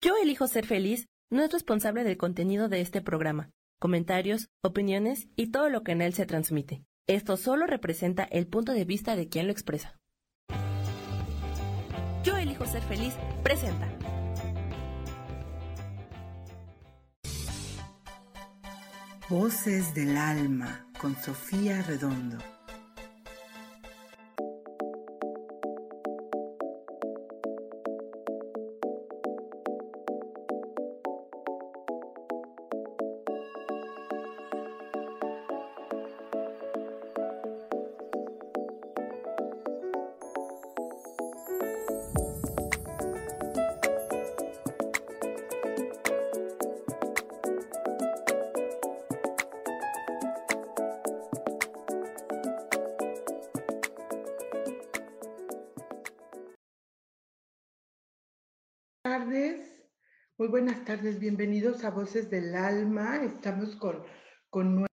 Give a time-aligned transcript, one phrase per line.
[0.00, 3.50] Yo elijo ser feliz no es responsable del contenido de este programa,
[3.80, 6.84] comentarios, opiniones y todo lo que en él se transmite.
[7.08, 9.98] Esto solo representa el punto de vista de quien lo expresa.
[12.22, 13.88] Yo elijo ser feliz presenta.
[19.28, 22.38] Voces del alma con Sofía Redondo.
[60.88, 63.22] Tardes, bienvenidos a Voces del Alma.
[63.22, 64.02] Estamos con,
[64.48, 64.86] con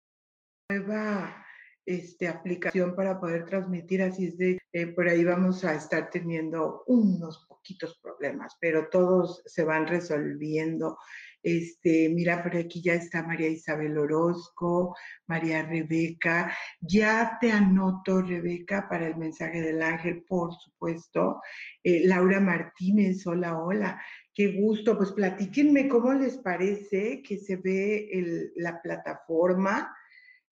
[0.68, 1.46] nueva
[1.86, 6.82] este, aplicación para poder transmitir, así es de, eh, por ahí vamos a estar teniendo
[6.88, 10.98] unos poquitos problemas, pero todos se van resolviendo.
[11.44, 14.96] Este, mira, por aquí ya está María Isabel Orozco,
[15.28, 16.56] María Rebeca.
[16.80, 21.40] Ya te anoto, Rebeca, para el mensaje del ángel, por supuesto.
[21.84, 24.02] Eh, Laura Martínez, hola, hola.
[24.34, 29.96] Qué gusto, pues platíquenme cómo les parece que se ve la plataforma.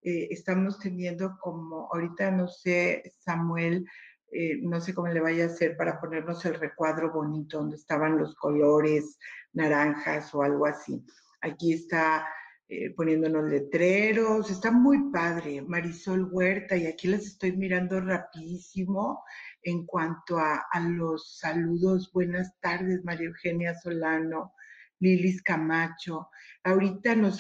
[0.00, 3.84] Eh, estamos teniendo como, ahorita no sé, Samuel,
[4.30, 8.18] eh, no sé cómo le vaya a hacer para ponernos el recuadro bonito donde estaban
[8.18, 9.18] los colores
[9.52, 11.04] naranjas o algo así.
[11.40, 12.24] Aquí está
[12.68, 19.24] eh, poniéndonos letreros, está muy padre, Marisol Huerta, y aquí las estoy mirando rapidísimo
[19.62, 22.10] en cuanto a, los saludos.
[22.12, 24.54] Buenas tardes, María Eugenia Solano,
[25.00, 26.28] Lilis Camacho.
[26.64, 27.38] Ahorita nos,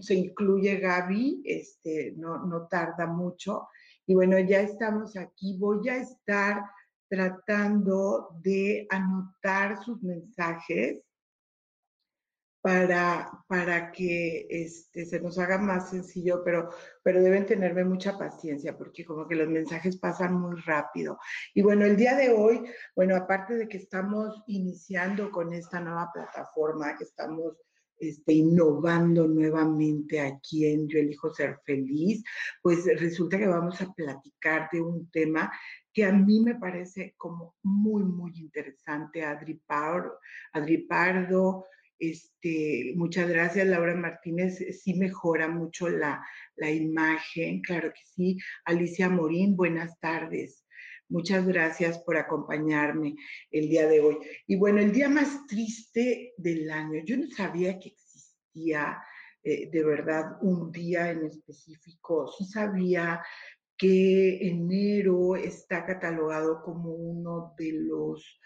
[0.00, 3.68] se incluye Gaby, este, no, no tarda mucho.
[4.06, 5.56] Y bueno, ya estamos aquí.
[5.58, 6.62] Voy a estar
[7.08, 11.02] tratando de anotar sus mensajes
[12.64, 16.70] para, para que este, se nos haga más sencillo, pero,
[17.02, 21.18] pero deben tenerme mucha paciencia porque como que los mensajes pasan muy rápido.
[21.52, 22.64] Y bueno, el día de hoy,
[22.96, 27.52] bueno, aparte de que estamos iniciando con esta nueva plataforma, que estamos
[27.98, 32.24] este, innovando nuevamente aquí en Yo elijo ser feliz,
[32.62, 35.52] pues resulta que vamos a platicar de un tema
[35.92, 40.18] que a mí me parece como muy, muy interesante, Adri Pardo,
[40.54, 41.66] Adri Pardo
[41.98, 44.58] este, muchas gracias, Laura Martínez.
[44.82, 46.24] Sí mejora mucho la,
[46.56, 48.38] la imagen, claro que sí.
[48.64, 50.64] Alicia Morín, buenas tardes.
[51.08, 53.14] Muchas gracias por acompañarme
[53.50, 54.18] el día de hoy.
[54.46, 57.02] Y bueno, el día más triste del año.
[57.04, 58.98] Yo no sabía que existía
[59.42, 62.26] eh, de verdad un día en específico.
[62.38, 63.22] Sí sabía
[63.76, 68.40] que enero está catalogado como uno de los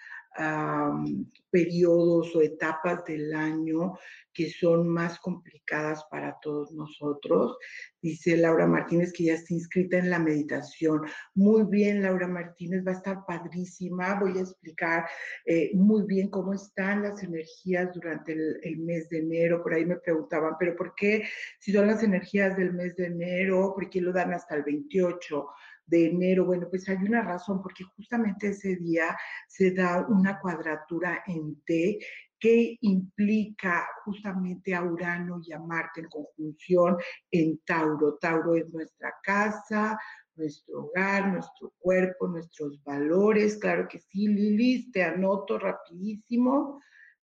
[1.50, 3.94] periodos o etapas del año
[4.38, 7.56] que son más complicadas para todos nosotros.
[8.00, 11.02] Dice Laura Martínez que ya está inscrita en la meditación.
[11.34, 14.20] Muy bien, Laura Martínez, va a estar padrísima.
[14.20, 15.06] Voy a explicar
[15.44, 19.60] eh, muy bien cómo están las energías durante el, el, mes de enero.
[19.60, 21.24] Por ahí me preguntaban, pero ¿por qué
[21.58, 25.48] si son las energías del mes de enero, por qué lo dan hasta el 28?
[25.88, 26.44] De enero.
[26.46, 29.16] Bueno, pues hay una razón, porque justamente ese día
[29.48, 31.98] se da una cuadratura en T
[32.38, 36.96] que implica justamente a Urano y a Marte en conjunción
[37.30, 38.16] en Tauro.
[38.20, 39.98] Tauro es nuestra casa,
[40.36, 43.58] nuestro hogar, nuestro cuerpo, nuestros valores.
[43.58, 46.80] Claro que sí, Lilis, te anoto rapidísimo.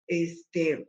[0.06, 0.88] Este,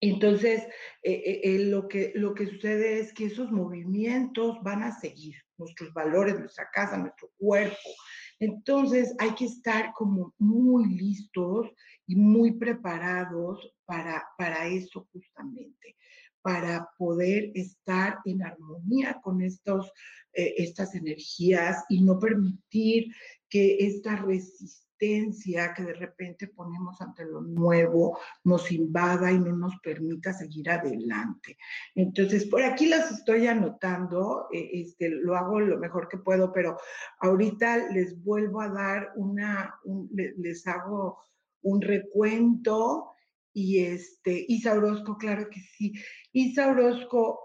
[0.00, 0.64] entonces,
[1.04, 5.36] eh, eh, eh, lo, que, lo que sucede es que esos movimientos van a seguir,
[5.62, 7.90] nuestros valores, nuestra casa, nuestro cuerpo.
[8.38, 11.70] Entonces, hay que estar como muy listos
[12.06, 15.96] y muy preparados para, para eso justamente,
[16.42, 19.90] para poder estar en armonía con estos,
[20.32, 23.12] estas energías y no permitir
[23.48, 24.91] que esta resistencia
[25.74, 31.58] que de repente ponemos ante lo nuevo nos invada y no nos permita seguir adelante.
[31.96, 36.76] Entonces, por aquí las estoy anotando, eh, este, lo hago lo mejor que puedo, pero
[37.18, 39.74] ahorita les vuelvo a dar una,
[40.14, 41.18] les hago
[41.62, 43.16] un recuento
[43.52, 45.94] y este, Isa Orozco, claro que sí.
[46.32, 47.40] Isa Orozco,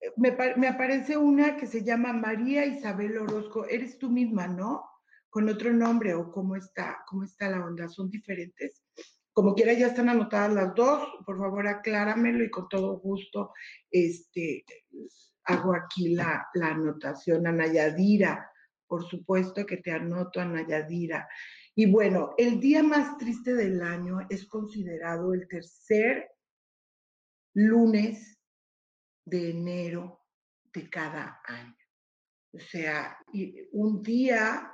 [0.00, 4.91] eh, me, me aparece una que se llama María Isabel Orozco, eres tú misma, ¿no?
[5.32, 8.84] Con otro nombre o cómo está, cómo está la onda, son diferentes.
[9.32, 11.08] como quiera, ya están anotadas las dos.
[11.24, 13.54] Por favor, acláramelo y con todo gusto
[13.90, 14.62] este,
[15.44, 17.46] hago aquí la, la anotación.
[17.46, 18.46] Ana Yadira,
[18.86, 21.26] por supuesto que te anoto, Ana Yadira.
[21.74, 26.28] Y bueno, el día más triste del año es considerado el tercer
[27.54, 28.38] lunes
[29.24, 30.20] de enero
[30.74, 31.74] de cada año.
[32.52, 33.16] O sea,
[33.72, 34.68] un día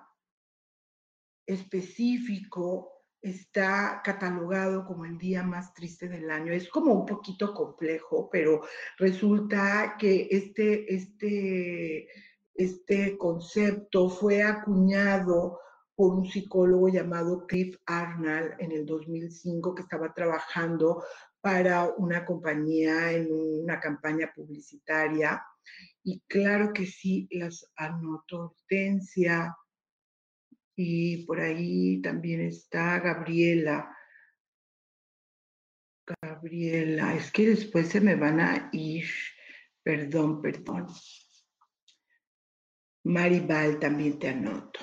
[1.49, 6.53] específico está catalogado como el día más triste del año.
[6.53, 8.63] Es como un poquito complejo, pero
[8.99, 12.09] resulta que este, este,
[12.55, 15.59] este concepto fue acuñado
[15.97, 21.03] por un psicólogo llamado Cliff Arnold en el 2005 que estaba trabajando
[21.41, 25.43] para una compañía en una campaña publicitaria.
[26.05, 29.57] Y claro que sí, las anoto, Hortensia,
[30.81, 33.97] y por ahí también está Gabriela.
[36.23, 39.05] Gabriela, es que después se me van a ir.
[39.83, 40.87] Perdón, perdón.
[43.03, 44.79] Maribal también te anoto.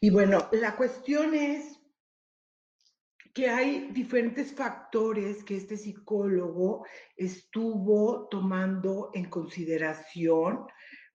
[0.00, 1.78] Y bueno, la cuestión es
[3.34, 10.66] que hay diferentes factores que este psicólogo estuvo tomando en consideración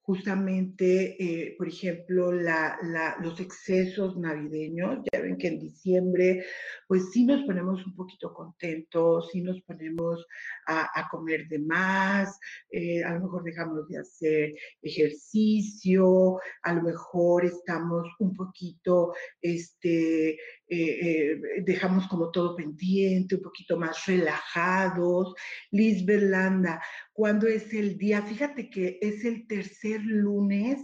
[0.04, 5.00] justamente, eh, por ejemplo, los excesos navideños.
[5.12, 6.46] Ya ven que en diciembre,
[6.88, 10.26] pues sí nos ponemos un poquito contentos, sí nos ponemos
[10.68, 12.40] a, comer de más,
[12.72, 20.38] eh, a lo mejor dejamos de hacer ejercicio, a lo mejor estamos un poquito, este,
[20.68, 25.34] eh, dejamos como todo pendiente, un poquito más relajados.
[25.72, 26.82] Liz Berlanda,
[27.22, 28.24] ¿cuándo es el día?
[28.24, 30.80] Fíjate que es el tercer lunes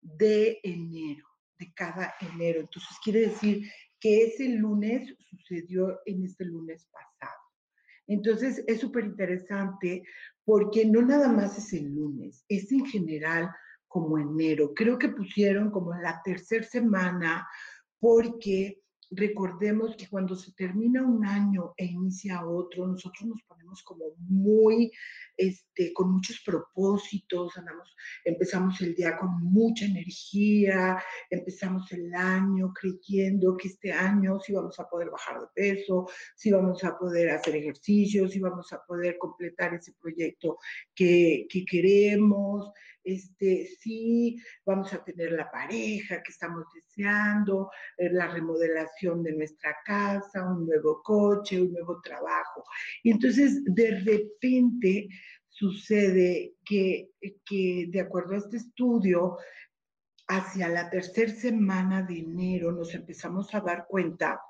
[0.00, 1.26] de enero,
[1.58, 2.60] de cada enero.
[2.60, 3.70] Entonces quiere decir
[4.00, 7.42] que ese lunes sucedió en este lunes pasado.
[8.06, 10.04] Entonces es súper interesante
[10.42, 13.50] porque no nada más es el lunes, es en general
[13.88, 14.72] como enero.
[14.74, 17.46] Creo que pusieron como la tercera semana
[18.00, 24.04] porque recordemos que cuando se termina un año e inicia otro, nosotros nos ponemos como
[24.18, 24.92] muy,
[25.36, 27.94] este, con muchos propósitos, andamos,
[28.24, 34.78] empezamos el día con mucha energía, empezamos el año creyendo que este año sí vamos
[34.78, 36.06] a poder bajar de peso,
[36.36, 40.58] sí vamos a poder hacer ejercicios, sí vamos a poder completar ese proyecto
[40.94, 42.70] que, que queremos,
[43.14, 49.76] este, sí vamos a tener la pareja que estamos deseando, eh, la remodelación de nuestra
[49.84, 52.64] casa, un nuevo coche, un nuevo trabajo.
[53.02, 55.08] Y entonces de repente
[55.48, 57.10] sucede que,
[57.44, 59.38] que de acuerdo a este estudio,
[60.28, 64.40] hacia la tercera semana de enero nos empezamos a dar cuenta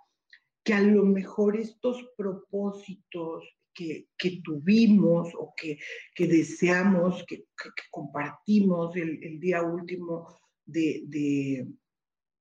[0.65, 3.58] que a lo mejor estos propósitos
[4.17, 5.79] que, tuvimos o que,
[6.27, 7.47] deseamos, que,
[7.91, 11.67] compartimos el, día último de,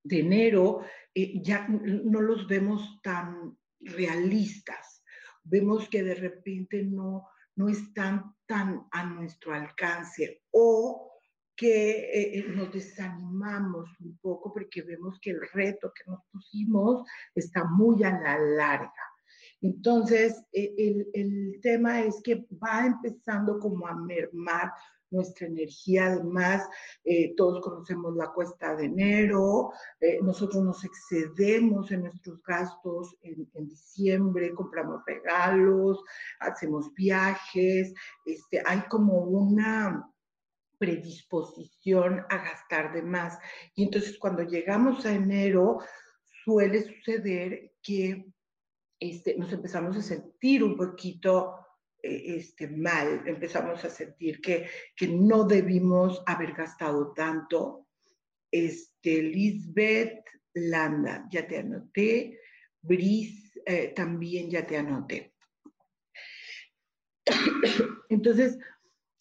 [0.09, 0.81] enero,
[1.13, 5.03] eh, ya no los vemos tan realistas.
[5.43, 11.11] Vemos que de repente no, no están tan a nuestro alcance o
[11.55, 17.03] que eh, eh, nos desanimamos un poco porque vemos que el reto que nos pusimos
[17.33, 19.16] está muy a la larga.
[19.61, 24.71] Entonces, e, el, tema es que va empezando como a mermar
[25.09, 26.07] nuestra energía.
[26.07, 26.67] Además,
[27.03, 33.47] eh, todos conocemos la cuesta de enero, eh, nosotros nos excedemos en nuestros gastos en,
[33.67, 36.03] diciembre, compramos regalos,
[36.39, 37.93] hacemos viajes,
[38.25, 40.11] este, hay como una
[40.77, 43.39] predisposición a gastar de más.
[43.75, 45.79] Y entonces cuando llegamos a enero,
[46.43, 48.25] suele suceder que
[48.99, 51.55] este, nos empezamos a sentir un poquito
[52.01, 57.87] eh, este, mal, empezamos a sentir que, que no debimos haber gastado tanto.
[58.51, 60.23] Este, Lisbeth
[60.53, 62.39] Landa, ya te anoté.
[62.81, 65.33] Brice, eh, también ya te anoté.
[68.09, 68.57] Entonces,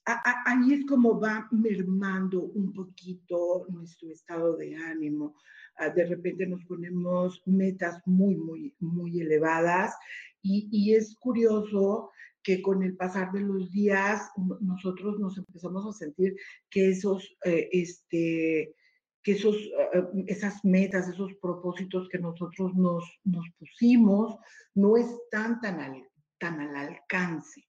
[0.06, 5.36] ahí es como va mermando un poquito nuestro estado de ánimo.
[5.78, 9.94] Ah, de repente nos ponemos metas muy, muy, muy elevadas
[10.42, 12.10] y, es curioso
[12.42, 16.36] que con el pasar de los días nosotros nos empezamos a sentir
[16.70, 18.74] que esos, eh, este,
[19.22, 19.56] que esos,
[19.92, 24.36] ah, esas metas, esos propósitos que nosotros nos, nos pusimos
[24.74, 26.08] no están tan al,
[26.38, 27.66] tan al alcance.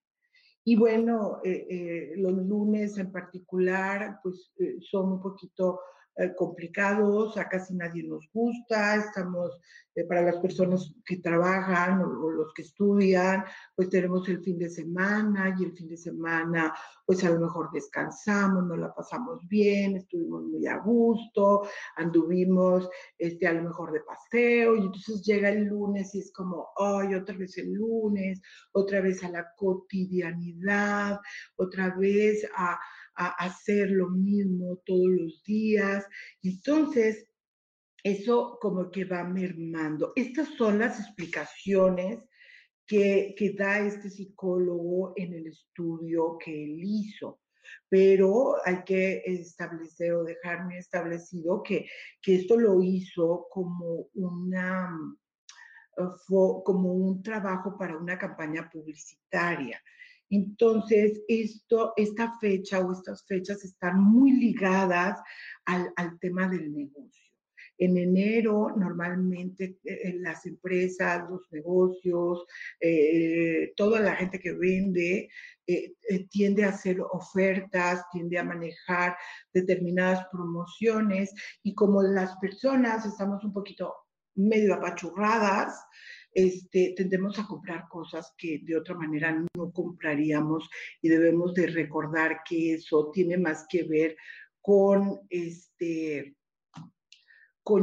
[0.67, 5.79] Y bueno, eh, eh, los lunes en particular, pues son un poquito
[6.19, 9.61] eh, complicados, a casi nadie nos gusta, estamos,
[9.93, 13.45] eh, para las personas que trabajan o, los que estudian,
[13.75, 16.73] pues tenemos el fin de semana y el fin de semana,
[17.05, 23.45] pues a lo mejor descansamos, nos la pasamos bien, estuvimos muy a gusto, anduvimos este,
[23.45, 27.37] a lo mejor de paseo y entonces llega el lunes y es como, ay, otra
[27.37, 31.19] vez el lunes, otra vez a la cotidianidad,
[31.57, 32.79] otra vez a
[33.17, 36.05] a hacer lo mismo todos los días.
[36.43, 37.27] Entonces,
[38.03, 40.13] eso como que va mermando.
[40.15, 42.23] Estas son las explicaciones
[42.85, 47.41] que, que da este psicólogo en el estudio que él hizo
[47.89, 51.87] pero hay que establecer o dejarme establecido que,
[52.21, 54.89] que esto lo hizo como una
[56.63, 59.81] como un trabajo para una campaña publicitaria.
[60.29, 65.19] Entonces, esto, esta fecha o estas fechas están muy ligadas
[65.65, 67.23] al, tema del negocio.
[67.79, 72.45] En enero normalmente eh, las empresas, los negocios,
[72.79, 75.29] eh, toda la gente que vende
[75.67, 75.93] eh,
[76.29, 79.15] tiende a hacer ofertas, tiende a manejar
[79.53, 83.93] determinadas promociones y como las personas estamos un poquito
[84.37, 85.75] medio apachurradas,
[86.37, 90.69] este, tendemos a comprar cosas que de otra manera no compraríamos
[91.01, 94.15] y debemos de recordar que eso tiene más que ver
[94.61, 96.35] con este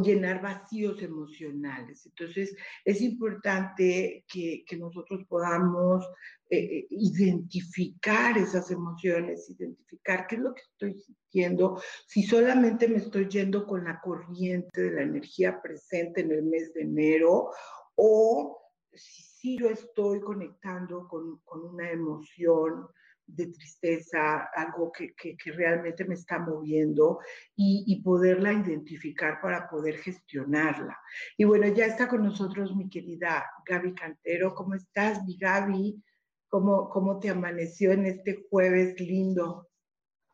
[0.02, 2.06] llenar vacíos emocionales.
[2.06, 6.06] Entonces, es importante que, nosotros podamos
[6.48, 12.96] eh, eh, identificar esas emociones, identificar qué es lo que estoy sintiendo, si solamente me
[12.96, 17.50] estoy yendo con la corriente de la energía presente en el mes de enero
[17.96, 18.60] o
[18.92, 22.86] si, yo estoy conectando con, una emoción
[23.26, 25.14] de tristeza, algo que,
[25.46, 27.20] realmente me está moviendo
[27.56, 30.98] y, poderla identificar para poder gestionarla.
[31.36, 34.54] Y bueno, ya está con nosotros mi querida Gaby Cantero.
[34.54, 36.02] ¿Cómo estás, mi Gaby?
[36.48, 39.68] ¿Cómo, cómo te amaneció en este jueves lindo?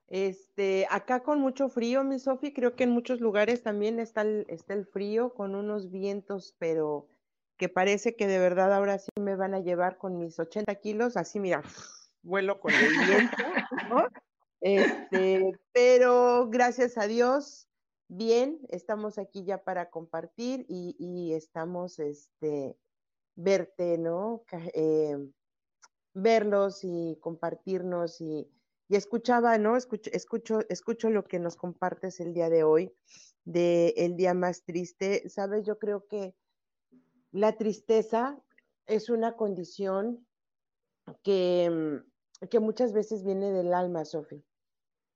[0.08, 4.74] Este, acá con mucho frío, mi Sofi, creo que en muchos lugares también está está
[4.74, 7.08] el frío con unos vientos, pero
[7.60, 11.18] que parece que de verdad ahora sí me van a llevar con mis 80 kilos,
[11.18, 11.62] así mira,
[12.22, 13.36] vuelo con el viento,
[13.90, 14.08] ¿no?
[14.62, 17.68] Este, pero gracias a Dios,
[18.08, 22.78] bien, estamos aquí ya para compartir y, estamos, este,
[23.36, 24.42] verte, ¿no?
[24.72, 25.18] Eh,
[26.14, 28.50] verlos y compartirnos y,
[28.88, 29.76] y escuchaba, ¿no?
[29.76, 32.94] Escucho, escucho, escucho lo que nos compartes el día de hoy,
[33.44, 35.28] de día más triste.
[35.28, 36.34] Sabes, yo creo que
[37.32, 38.42] la tristeza
[38.86, 40.26] es una condición
[41.22, 44.44] que, mm, que muchas veces viene del alma, Sofi.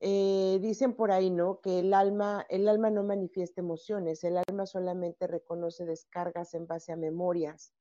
[0.00, 1.60] Eh, dicen por ahí, ¿no?
[1.60, 6.92] Que el alma, el alma no manifiesta emociones, el alma solamente reconoce descargas en base
[6.92, 7.72] a memorias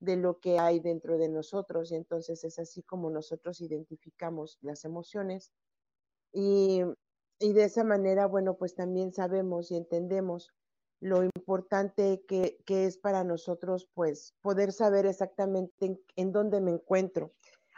[0.00, 4.84] de lo que hay dentro de nosotros y entonces es así como nosotros identificamos las
[4.84, 5.52] emociones
[6.32, 6.82] y,
[7.38, 10.52] y de esa manera, bueno, pues también sabemos y entendemos
[11.00, 17.32] lo importante que, es para nosotros, pues, poder saber exactamente en, dónde me encuentro.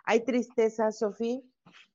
[0.04, 1.40] Hay tristezas, Sofía,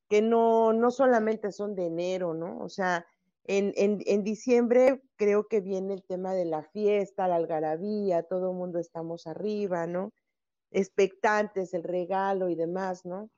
[0.08, 2.58] que no, no solamente son de enero, ¿no?
[2.60, 3.06] O sea,
[3.44, 8.56] en, en, diciembre creo que viene el tema de la fiesta, la algarabía, todo el
[8.56, 10.12] mundo estamos arriba, ¿no?
[10.70, 13.30] Expectantes, el regalo y demás, ¿no?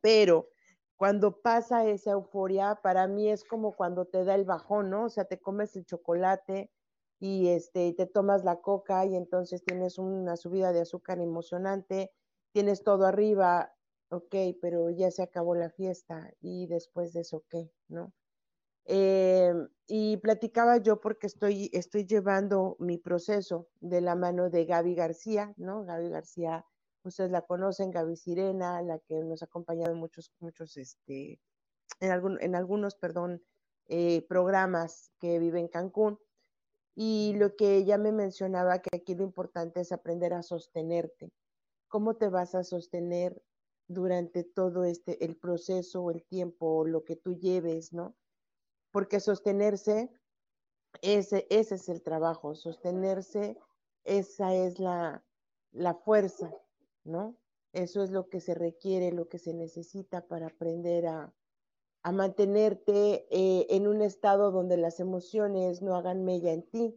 [0.00, 0.48] Pero
[0.96, 5.04] cuando pasa esa euforia, para mí es como cuando te da el bajón, ¿no?
[5.04, 6.70] O sea, te comes el chocolate,
[7.18, 12.12] y este, te tomas la coca y entonces tienes una subida de azúcar emocionante,
[12.52, 13.74] tienes todo arriba,
[14.10, 17.70] ok, pero ya se acabó la fiesta y después de eso, ¿qué?
[17.88, 18.12] ¿No?
[18.88, 19.52] Eh,
[19.88, 25.52] y platicaba yo porque estoy, estoy llevando mi proceso de la mano de Gaby García,
[25.56, 25.84] ¿no?
[25.84, 26.64] Gaby García,
[27.02, 31.40] ustedes la conocen, Gaby Sirena, la que nos ha acompañado en muchos, muchos, este,
[31.98, 33.42] en, algún, en algunos, perdón,
[33.88, 36.18] eh, programas que vive en Cancún.
[36.98, 41.30] Y lo que ella me mencionaba, que aquí lo importante es aprender a sostenerte.
[41.88, 43.40] ¿Cómo te vas a sostener
[43.86, 48.16] durante todo este, el proceso o el tiempo, lo que tú lleves, ¿no?
[48.90, 50.10] Porque sostenerse,
[51.02, 53.58] ese, ese es el trabajo, sostenerse,
[54.04, 55.22] esa es la,
[55.72, 56.50] la fuerza,
[57.04, 57.36] ¿no?
[57.74, 61.34] Eso es lo que se requiere, lo que se necesita para aprender a,
[62.06, 66.96] a mantenerte eh, en un estado donde las emociones no hagan mella en ti.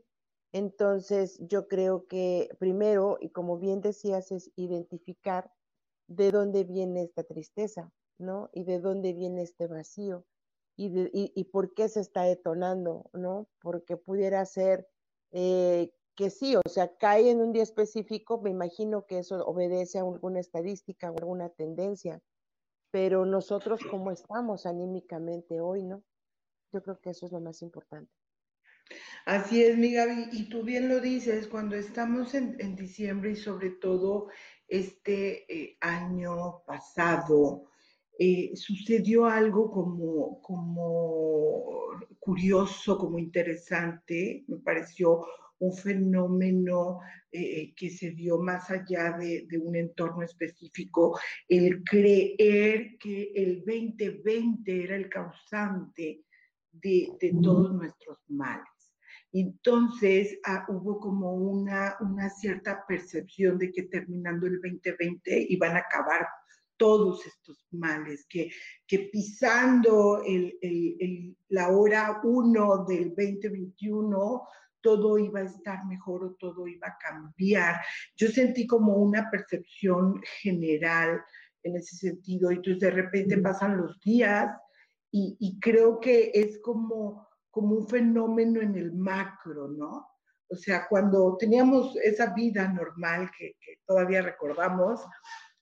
[0.52, 5.52] Entonces, yo creo que primero, y como bien decías, es identificar
[6.08, 8.52] de dónde viene esta tristeza, ¿no?
[8.54, 10.28] Y de dónde viene este vacío.
[10.78, 13.50] y, por qué se está detonando, ¿no?
[13.64, 14.88] Porque pudiera ser
[15.32, 19.98] eh, que sí, o sea, cae en un día específico, me imagino que eso obedece
[19.98, 22.22] a alguna estadística o alguna tendencia,
[22.92, 26.04] pero nosotros cómo estamos anímicamente hoy, ¿no?
[26.72, 28.12] Yo creo que eso es lo más importante.
[29.26, 33.72] Así es, mi Gaby, y tú bien lo dices, cuando estamos en, diciembre y sobre
[33.72, 34.30] todo
[34.68, 37.66] este eh, año pasado,
[38.18, 41.80] eh, sucedió algo como, como
[42.20, 45.26] curioso, como interesante, me pareció
[45.60, 47.00] un fenómeno
[47.32, 54.84] eh, que se dio más allá de, un entorno específico, el creer que el 2020
[54.84, 56.24] era el causante
[56.72, 58.66] de, todos nuestros males.
[59.32, 65.80] Entonces ah, hubo como una, una cierta percepción de que terminando el 2020 iban a
[65.80, 66.28] acabar
[66.78, 68.50] todos estos males, que,
[68.88, 70.24] que pisando
[71.50, 74.48] la hora 1 del 2021
[74.82, 77.82] todo iba a estar mejor o todo iba a cambiar.
[78.16, 81.22] Yo sentí como una percepción general
[81.64, 84.50] en ese sentido y entonces de repente pasan los días
[85.12, 90.08] y, creo que es como, como un fenómeno en el macro, ¿no?
[90.52, 95.02] O sea, cuando teníamos esa vida normal que, que todavía recordamos,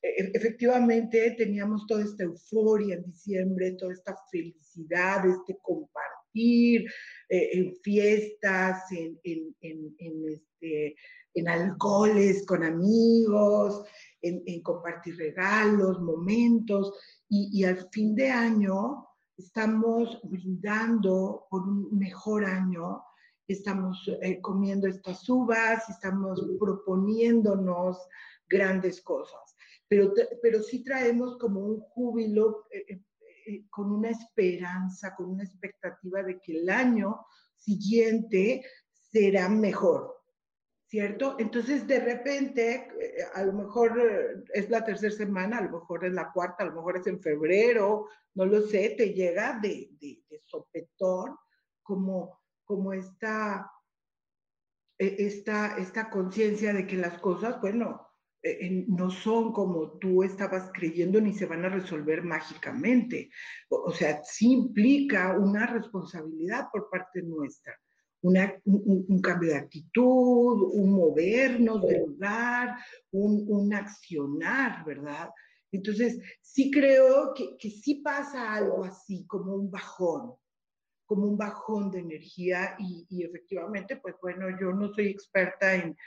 [0.02, 7.76] e-, efectivamente teníamos toda esta euforia en diciembre, toda esta felicidad, este compartir eh, en
[7.84, 9.20] fiestas, en,
[9.62, 10.96] este,
[11.34, 13.84] en, alcoholes con amigos,
[14.22, 16.94] en, compartir regalos, momentos,
[17.30, 19.06] y, al fin de año
[19.38, 23.04] estamos brindando por un mejor año,
[23.48, 27.98] estamos eh, comiendo estas uvas, estamos proponiéndonos
[28.50, 29.48] grandes cosas
[29.88, 33.02] pero, pero sí traemos como un júbilo eh,
[33.48, 37.26] eh, eh, con una esperanza, con una expectativa de que el año
[37.56, 40.16] siguiente será mejor,
[40.86, 41.36] ¿cierto?
[41.40, 42.88] Entonces, de repente,
[43.34, 46.76] a lo mejor es la tercera semana, a lo mejor es la cuarta, a lo
[46.76, 51.36] mejor es en febrero, no lo sé, te llega de, de, sopetón
[51.82, 53.72] como, como esta,
[54.98, 58.07] esta, esta conciencia de que las cosas, bueno,
[58.44, 63.30] eh, no son como tú estabas creyendo ni se van a resolver mágicamente.
[63.70, 67.74] O, sea, sí implica una responsabilidad por parte nuestra,
[68.22, 72.78] un, cambio de actitud, un movernos del lugar,
[73.12, 75.30] un, accionar, ¿verdad?
[75.72, 80.34] Entonces, sí creo que, que sí pasa algo así, como un bajón,
[81.08, 85.98] como un bajón de energía y, efectivamente, pues bueno, yo no soy experta en,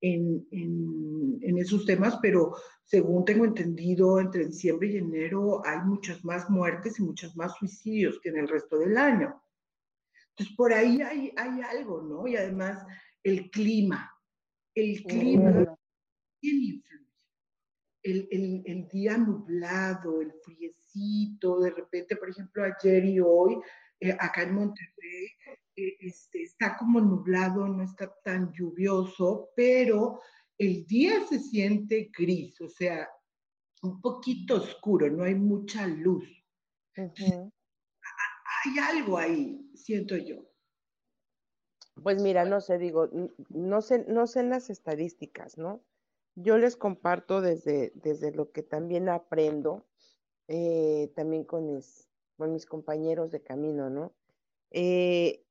[0.00, 6.48] en, en, esos temas, pero según tengo entendido, entre diciembre y enero hay muchas más
[6.48, 9.42] muertes y muchos más suicidios que en el resto del año.
[10.30, 12.26] Entonces, por ahí hay, hay algo, ¿no?
[12.26, 12.82] Y además,
[13.22, 14.10] el clima.
[14.74, 15.76] El clima,
[16.40, 17.06] ¿quién influye?
[18.02, 23.58] El, el, el, día nublado, el friecito, de repente, por ejemplo, ayer y hoy,
[24.00, 25.28] eh, acá en Monterrey,
[25.76, 30.20] este, está como nublado, no está tan lluvioso, pero
[30.58, 33.08] el día se siente gris, o sea,
[33.82, 36.28] un poquito oscuro, no hay mucha luz.
[36.96, 40.50] Hay algo ahí, siento yo.
[42.02, 43.08] Pues mira, no sé, digo,
[43.48, 45.82] no sé, no sé en las estadísticas, ¿no?
[46.34, 49.86] Yo les comparto desde, desde lo que también aprendo,
[50.48, 52.09] eh, también con mis,
[52.40, 54.14] con mis compañeros de camino, ¿no?
[54.70, 55.44] Eh,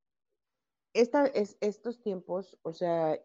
[0.93, 3.21] esta, es, estos tiempos, o sea,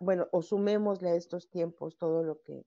[0.00, 2.64] bueno, o sumémosle a estos tiempos todo lo que,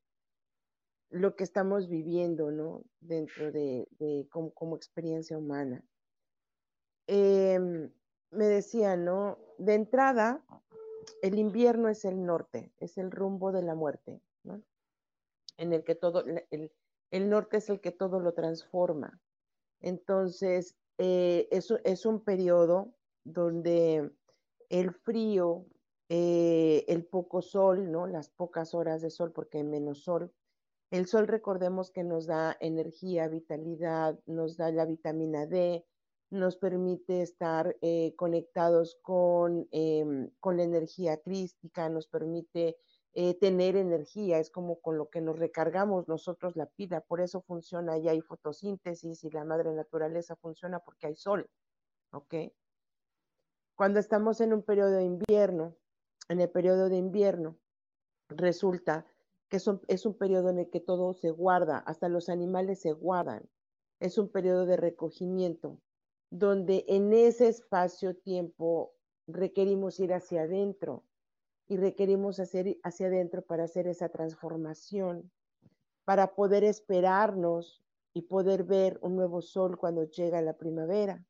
[1.09, 2.83] lo que estamos viviendo, ¿no?
[2.99, 3.87] Dentro de,
[4.29, 5.83] como, experiencia humana.
[7.07, 7.91] Em,
[8.29, 9.39] me decía, ¿no?
[9.57, 10.45] De entrada,
[11.23, 14.61] el invierno es el norte, es el rumbo de la muerte, ¿no?
[15.57, 16.71] En el que todo, el,
[17.09, 19.22] el norte es el que todo lo transforma.
[19.83, 24.11] Entonces, eh, es, es un periodo donde
[24.69, 25.65] el frío,
[26.09, 28.07] eh, el poco sol, ¿no?
[28.07, 30.33] Las pocas horas de sol porque hay menos sol.
[30.89, 35.85] El sol, recordemos que nos da energía, vitalidad, nos da la vitamina D,
[36.29, 42.77] nos permite estar eh, conectados con, em, con, la energía crística, nos permite
[43.15, 47.41] eh, tener energía, es como con lo que nos recargamos nosotros la pila, por eso
[47.41, 51.47] funciona y hay fotosíntesis y la madre naturaleza funciona porque hay sol,
[52.11, 52.35] ¿ok?
[53.75, 55.75] Cuando estamos en un periodo de invierno,
[56.29, 57.57] en el periodo de invierno,
[58.29, 59.05] resulta
[59.49, 63.47] que es un, periodo en el que todo se guarda, hasta los animales se guardan.
[63.99, 65.79] Es un periodo de recogimiento,
[66.31, 68.95] donde en ese espacio-tiempo
[69.27, 71.03] requerimos ir hacia adentro
[71.67, 75.31] y requerimos hacer hacia adentro para hacer esa transformación,
[76.05, 81.25] para poder esperarnos y poder ver un nuevo sol cuando llega la primavera.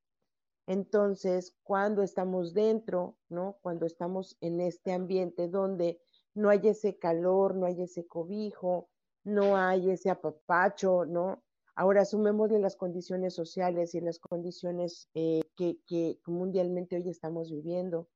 [0.66, 3.58] Entonces, cuando estamos dentro, ¿no?
[3.62, 6.02] Cuando estamos en este ambiente donde
[6.34, 8.90] no hay ese calor, no hay ese cobijo,
[9.24, 11.44] no hay ese apapacho, ¿no?
[11.76, 18.08] Ahora de las condiciones sociales y las condiciones eh, que, mundialmente hoy estamos viviendo.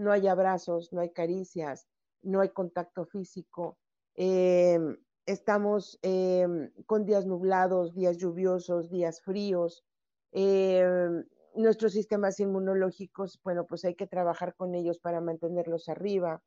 [0.00, 1.86] No hay abrazos, no hay caricias,
[2.22, 3.78] no hay contacto físico.
[4.14, 9.84] Em, estamos em, con días nublados, días lluviosos, días fríos.
[10.32, 16.42] Em, nuestros sistemas inmunológicos, bueno, pues hay que trabajar con ellos para mantenerlos arriba.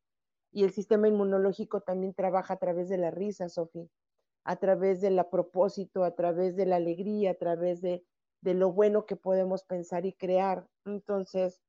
[0.52, 3.88] Y el sistema inmunológico también trabaja a través de la risa, Sofía
[4.46, 8.06] a través del propósito, a través de la alegría, a través de,
[8.42, 10.68] de lo bueno que podemos pensar y crear.
[10.86, 11.62] Entonces,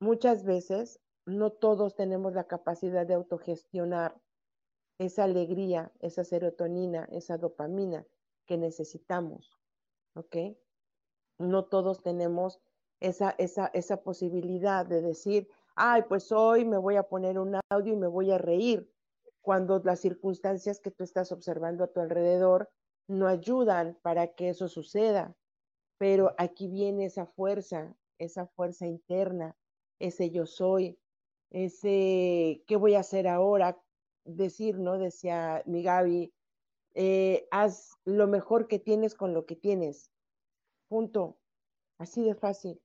[0.00, 4.20] muchas veces no todos tenemos la capacidad de autogestionar
[4.98, 8.06] esa alegría, esa serotonina, esa dopamina
[8.46, 9.58] que necesitamos,
[10.14, 10.36] ¿ok?
[11.38, 12.60] No todos tenemos
[13.00, 17.92] esa, esa, esa posibilidad de decir, ay, pues hoy me voy a poner un audio
[17.92, 18.90] y me voy a reír
[19.42, 22.70] cuando las circunstancias que tú estás observando a tu alrededor
[23.06, 25.36] no ayudan para que eso suceda.
[25.98, 29.56] Pero aquí viene esa fuerza, esa fuerza interna,
[29.98, 30.98] ese yo soy,
[31.50, 33.78] ese qué voy a hacer ahora,
[34.24, 34.98] decir, ¿no?
[34.98, 36.32] Decía mi Gaby,
[36.94, 40.10] eh, haz lo mejor que tienes con lo que tienes.
[40.88, 41.38] Punto.
[41.98, 42.80] Así de fácil.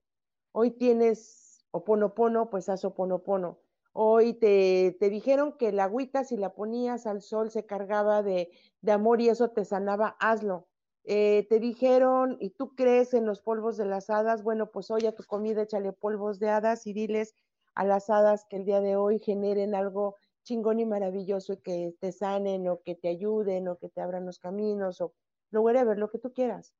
[0.54, 3.60] Hoy tienes oponopono, pues haz oponopono.
[3.93, 8.52] Hoy te, te, dijeron que la agüita si la ponías al sol se cargaba de,
[8.82, 10.67] de amor y eso te sanaba, hazlo.
[11.04, 15.06] Eh, te dijeron y tú crees en los polvos de las hadas, bueno, pues hoy
[15.08, 17.36] a tu comida échale polvos de hadas y diles
[17.74, 21.96] a las hadas que el día de hoy generen algo chingón y maravilloso y que
[22.00, 25.14] te sanen o que te ayuden o que te abran los caminos o
[25.50, 26.74] lo a ver lo que tú quieras.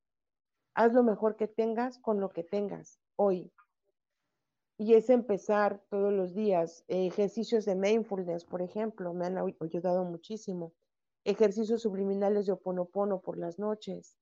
[0.74, 3.52] Haz lo mejor que tengas con lo que tengas hoy
[4.82, 6.84] y es empezar todos los días.
[6.88, 10.72] ejercicios de mindfulness, por ejemplo, me han ayudado muchísimo.
[11.24, 14.16] Ejercicios subliminales de oponopono por las noches.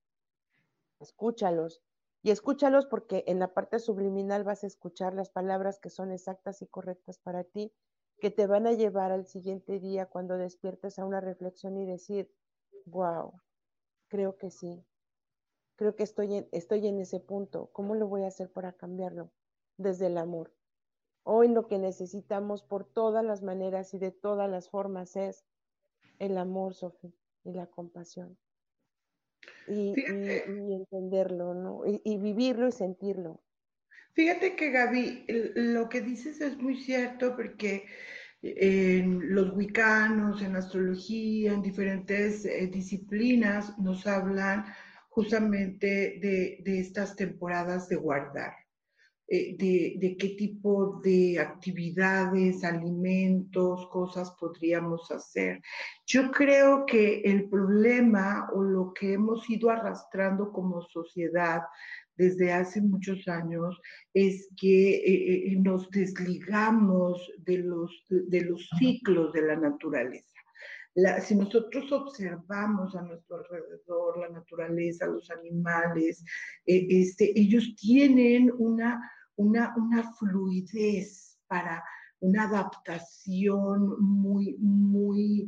[0.99, 1.81] Escúchalos.
[2.23, 6.61] Y escúchalos porque en la parte subliminal vas a escuchar las palabras que son exactas
[6.61, 7.73] y correctas para ti,
[8.19, 12.31] que te van a llevar al siguiente día cuando despiertes a una reflexión y decir,
[12.85, 13.33] wow,
[14.07, 14.85] creo que sí,
[15.75, 19.31] creo que estoy en, estoy en ese punto, ¿cómo lo voy a hacer para cambiarlo?
[19.81, 20.53] desde el amor.
[21.23, 25.45] Hoy lo que necesitamos por todas las maneras y de todas las formas es
[26.21, 27.11] el amor, Sofía,
[27.43, 28.37] y la compasión.
[29.67, 31.81] Y, entenderlo, ¿no?
[31.85, 33.41] Y, vivirlo y sentirlo.
[34.13, 37.85] Fíjate que Gaby, lo que dices es muy cierto porque
[38.43, 44.65] en los wicanos, en astrología, en diferentes eh, disciplinas nos hablan
[45.09, 48.60] justamente de estas temporadas de guardar.
[49.33, 49.55] Eh,
[49.97, 55.61] de, qué tipo de actividades, alimentos, cosas podríamos hacer.
[56.05, 61.61] Yo creo que el problema o lo que hemos ido arrastrando como sociedad
[62.17, 63.79] desde hace muchos años
[64.13, 70.27] es que eh, eh, nos desligamos de los, de los ciclos de la naturaleza.
[71.21, 76.21] si nosotros observamos a nuestro alrededor la naturaleza, los animales,
[76.65, 78.99] este, ellos tienen una,
[79.35, 79.73] una,
[80.19, 81.83] fluidez para
[82.19, 85.47] una adaptación muy, muy,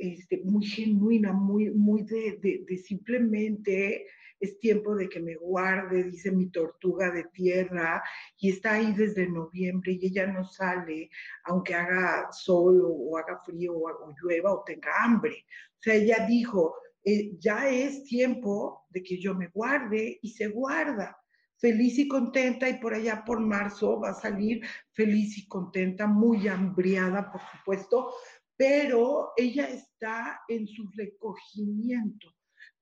[0.00, 4.06] este, muy genuina, muy, muy de, simplemente
[4.38, 8.02] es tiempo de que me guarde, dice mi tortuga de tierra,
[8.38, 11.10] y está ahí desde noviembre y ella no sale,
[11.44, 15.46] aunque haga sol o, haga frío o, llueva o tenga hambre.
[15.78, 20.48] O sea, ella dijo, eh, ya es tiempo de que yo me guarde y se
[20.48, 21.16] guarda
[21.58, 26.48] feliz y contenta y por allá por marzo va a salir feliz y contenta, muy
[26.48, 28.12] hambriada, por supuesto,
[28.56, 32.28] pero ella está en su recogimiento.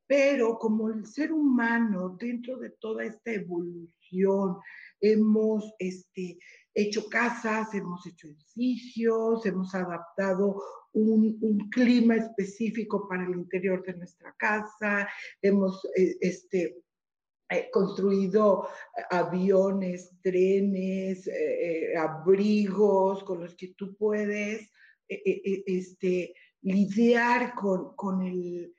[0.06, 4.58] Pero como el ser humano, dentro de toda esta evolución,
[5.00, 6.38] hemos este,
[6.74, 13.94] hecho casas, hemos hecho edificios, hemos adaptado un, un, clima específico para el interior de
[13.94, 15.08] nuestra casa,
[15.40, 16.84] hemos eh, este,
[17.54, 24.70] eh, construido eh, aviones, trenes, eh, abrigos con los que tú puedes
[25.06, 28.74] este, lidiar con, el,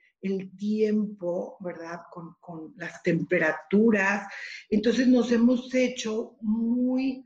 [0.58, 2.02] tiempo, ¿verdad?
[2.12, 4.28] Con las temperaturas.
[4.70, 7.26] Entonces nos hemos hecho muy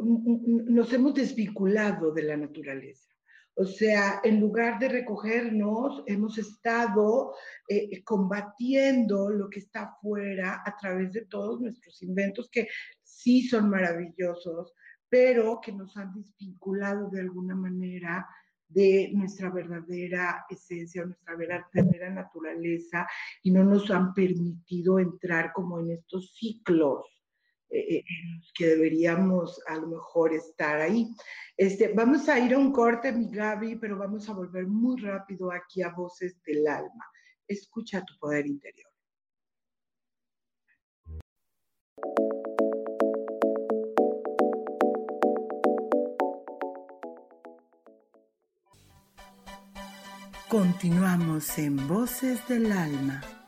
[0.00, 3.11] nos hemos desvinculado de la naturaleza.
[3.54, 7.34] O sea, en lugar de recogernos, hemos estado
[7.68, 12.68] eh, combatiendo lo que está afuera a través de todos nuestros inventos que
[13.02, 14.72] sí son maravillosos,
[15.08, 18.26] pero que nos han desvinculado de alguna manera
[18.68, 23.06] de nuestra verdadera esencia, nuestra verdadera naturaleza
[23.42, 27.21] y no nos han permitido entrar como en estos ciclos
[27.72, 28.04] eh, eh,
[28.54, 31.08] que deberíamos a lo mejor estar ahí.
[31.56, 35.50] Este, vamos a ir a un corte, mi Gaby, pero vamos a volver muy rápido
[35.50, 37.06] aquí a Voces del Alma.
[37.48, 38.90] Escucha tu poder interior.
[50.48, 53.41] Continuamos en Voces del Alma.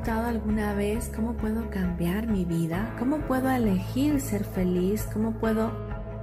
[0.00, 2.94] Preguntado alguna vez cómo puedo cambiar mi vida?
[2.98, 5.06] ¿Cómo puedo elegir ser feliz?
[5.12, 5.72] ¿Cómo puedo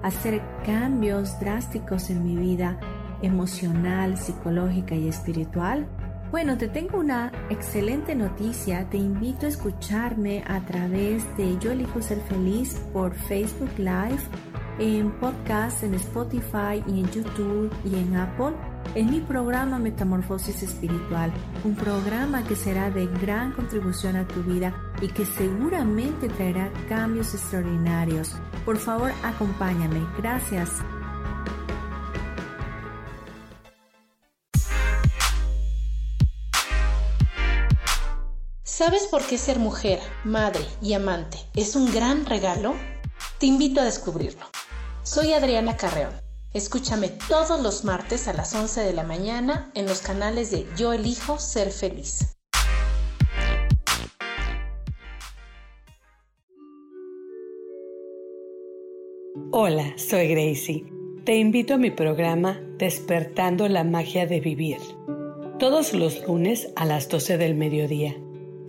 [0.01, 2.79] hacer cambios drásticos en mi vida
[3.21, 5.87] emocional, psicológica y espiritual?
[6.31, 8.89] Bueno, te tengo una excelente noticia.
[8.89, 14.23] Te invito a escucharme a través de Yo elijo ser feliz por Facebook Live,
[14.79, 18.55] en podcast, en Spotify y en YouTube y en Apple
[18.95, 21.31] en mi programa Metamorfosis Espiritual,
[21.63, 27.33] un programa que será de gran contribución a tu vida y que seguramente traerá cambios
[27.33, 28.33] extraordinarios.
[28.65, 30.05] Por favor, acompáñame.
[30.17, 30.71] Gracias.
[38.63, 42.75] ¿Sabes por qué ser mujer, madre y amante es un gran regalo?
[43.39, 44.45] Te invito a descubrirlo.
[45.03, 49.99] Soy Adriana Carreón Escúchame todos los martes a las 11 de la mañana en los
[49.99, 52.37] canales de Yo elijo ser feliz.
[59.51, 60.85] Hola, soy Gracie.
[61.25, 64.77] Te invito a mi programa Despertando la Magia de Vivir.
[65.59, 68.15] Todos los lunes a las 12 del mediodía.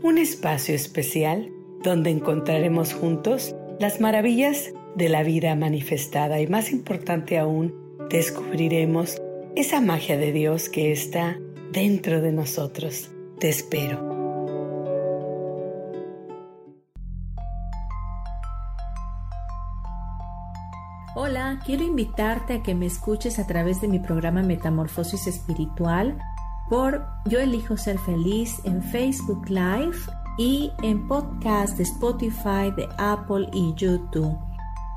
[0.02, 7.38] Un espacio especial donde encontraremos juntos las maravillas de la vida manifestada y más importante
[7.38, 7.74] aún,
[8.10, 9.20] descubriremos
[9.54, 11.38] esa magia de Dios que está
[11.72, 13.10] dentro de nosotros.
[13.38, 14.16] Te espero.
[21.14, 26.18] Hola, quiero invitarte a que me escuches a través de mi programa Metamorfosis Espiritual
[26.68, 29.98] por Yo elijo ser feliz en Facebook Live
[30.38, 34.38] y en podcast de Spotify, de Apple y YouTube.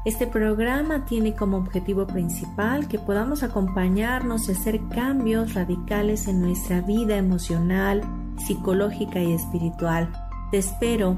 [0.06, 6.82] Este programa tiene como objetivo principal que podamos acompañarnos y hacer cambios radicales en nuestra
[6.82, 8.02] vida emocional,
[8.38, 10.12] psicológica y espiritual.
[10.52, 11.18] Te espero.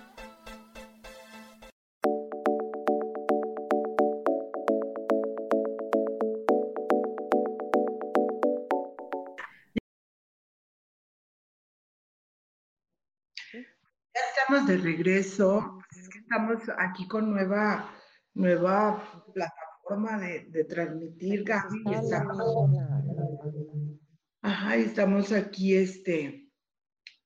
[14.59, 15.79] De regreso.
[15.89, 17.89] estamos aquí con nueva,
[18.33, 21.83] nueva plataforma de, transmitir, Gaby.
[21.93, 22.69] estamos,
[24.41, 26.49] ajá, estamos aquí este,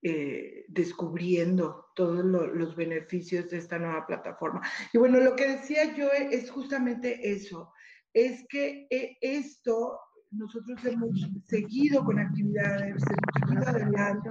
[0.03, 4.61] eh, descubriendo todos los beneficios de esta nueva plataforma.
[4.93, 7.73] Y bueno, lo que decía yo es justamente eso,
[8.13, 11.09] es que eh, esto nosotros hemos
[11.45, 13.03] seguido con actividades, hemos
[13.47, 14.29] seguido adelante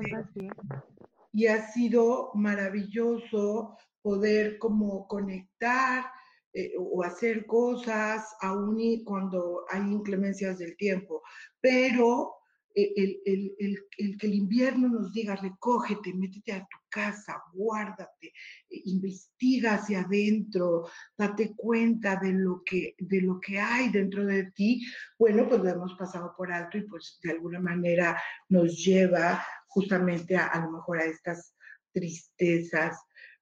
[1.34, 6.04] y ha sido maravilloso poder como conectar
[6.52, 11.22] eh, o hacer cosas aún cuando hay inclemencias del tiempo.
[11.60, 12.34] Pero
[12.76, 18.28] eh, el, el, que el invierno nos diga, recógete, métete a tu casa, guárdate,
[18.70, 24.52] eh, investiga hacia adentro, date cuenta de lo, que, de lo que hay dentro de
[24.52, 24.86] ti,
[25.18, 29.44] bueno, pues lo hemos pasado por alto y pues de alguna manera nos lleva
[29.74, 31.54] justamente a, lo mejor a estas
[31.92, 32.96] tristezas.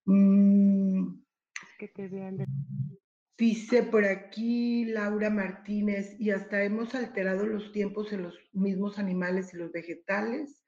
[0.07, 1.21] Mm,
[1.79, 2.39] que te vean
[3.39, 9.53] Dice por aquí Laura Martínez, y hasta hemos alterado los tiempos en los mismos animales
[9.53, 10.65] y los vegetales.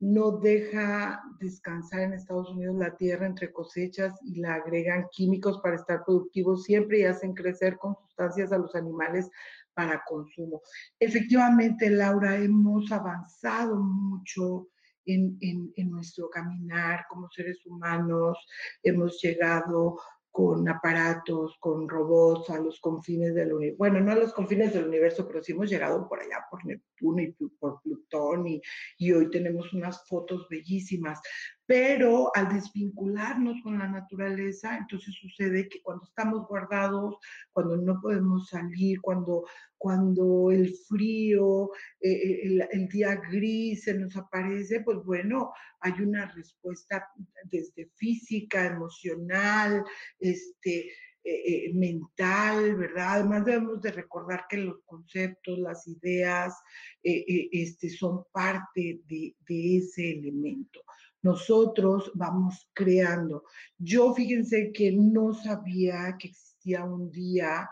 [0.00, 5.76] No deja descansar en Estados Unidos la tierra entre cosechas y la agregan químicos para
[5.76, 9.28] estar productivos siempre y hacen crecer con sustancias a los animales
[9.74, 10.62] para consumo.
[10.98, 14.68] Efectivamente, Laura, hemos avanzado mucho
[15.06, 18.38] en, en, nuestro caminar como seres humanos,
[18.82, 19.96] hemos llegado
[20.34, 23.78] con aparatos, con robots a los confines del universo.
[23.78, 27.22] Bueno, no a los confines del universo, pero sí hemos llegado por allá, por Neptuno
[27.22, 28.60] y por Plutón, y,
[28.98, 31.20] y hoy tenemos unas fotos bellísimas.
[31.66, 37.16] Pero al desvincularnos con la naturaleza, entonces sucede que cuando estamos guardados,
[37.52, 39.46] cuando no podemos salir, cuando,
[39.78, 46.30] cuando el frío, eh, eh, el, día gris se nos aparece, pues bueno, hay una
[46.32, 47.08] respuesta
[47.44, 49.84] desde física, emocional,
[50.18, 50.90] este,
[51.26, 53.14] eh, mental, ¿verdad?
[53.14, 56.54] Además debemos de recordar que los conceptos, las ideas,
[57.02, 59.34] este, son parte de
[59.78, 60.82] ese elemento
[61.24, 63.44] nosotros vamos creando.
[63.78, 67.68] Yo fíjense que no sabía que existía un día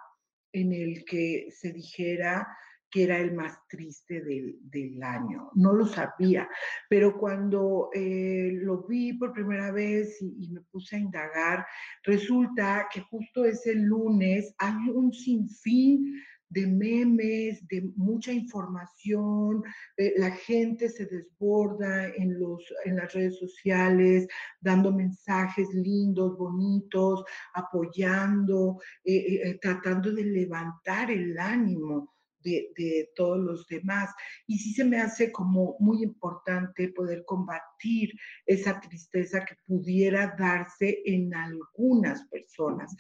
[0.53, 2.49] en el que se dijera
[2.91, 5.51] que era el más triste del, año.
[5.55, 6.49] No lo sabía,
[6.91, 11.67] pero cuando eh, lo vi por primera vez y, y, me puse a indagar,
[12.05, 19.63] resulta que justo ese lunes hay un sinfín de memes, de mucha información,
[19.97, 24.29] eh, la gente se desborda en, los, en las redes sociales,
[24.61, 32.13] dando mensajes lindos, bonitos, apoyando, eh, eh, tratando de levantar el ánimo.
[32.45, 34.11] De, de, todos los demás.
[34.49, 38.11] Y sí se me hace como muy importante poder combatir
[38.45, 42.97] esa tristeza que pudiera darse en algunas personas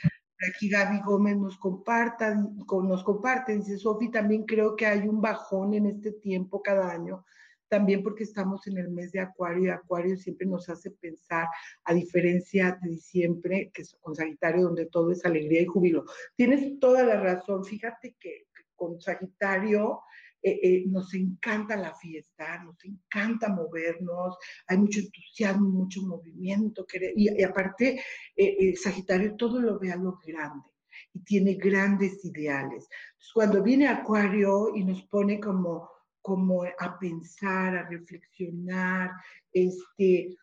[0.48, 5.74] aquí Gaby Gómez nos compartan, nos comparten, dice Sofi, también creo que hay un bajón
[5.74, 7.24] en este tiempo cada año,
[7.68, 11.46] también porque estamos en el mes de Acuario y Acuario siempre nos hace pensar,
[11.84, 16.04] a diferencia de diciembre, que es con Sagitario, donde todo es alegría y júbilo.
[16.36, 20.00] Tienes toda la razón, fíjate que con Sagitario
[20.42, 27.42] eh, eh, nos encanta la fiesta, nos encanta movernos, hay mucho entusiasmo, mucho movimiento, y,
[27.44, 28.02] aparte
[28.34, 30.68] eh, Sagitario todo lo ve a lo grande
[31.14, 32.88] y tiene grandes ideales.
[33.32, 35.88] cuando viene Acuario y nos pone como,
[36.20, 39.12] como a pensar, a reflexionar,
[39.52, 40.36] este,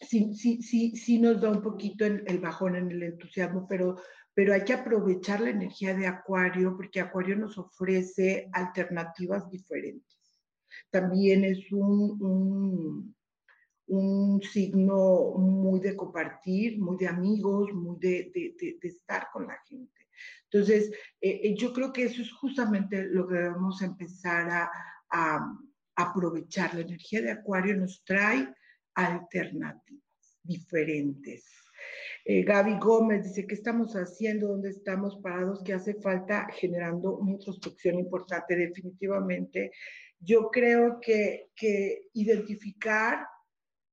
[0.00, 3.96] sí, sí, sí, sí nos da un poquito el, el bajón en el entusiasmo, pero
[4.34, 10.16] pero hay que aprovechar la energía de Acuario porque Acuario nos ofrece alternativas diferentes.
[10.90, 13.14] También es un,
[13.86, 20.08] un, signo muy de compartir, muy de amigos, muy de, de, estar con la gente.
[20.50, 20.90] Entonces,
[21.20, 24.70] eh, eh, yo creo que eso es justamente lo que debemos empezar a,
[25.10, 25.58] a
[25.94, 26.74] aprovechar.
[26.74, 28.48] La energía de Acuario nos trae
[28.94, 31.61] alternativas diferentes
[32.24, 34.48] eh, Gaby Gómez dice, ¿qué estamos haciendo?
[34.48, 35.62] ¿Dónde estamos parados?
[35.64, 38.54] ¿Qué hace falta generando una introspección importante?
[38.54, 39.72] Definitivamente,
[40.20, 43.26] yo creo que, que identificar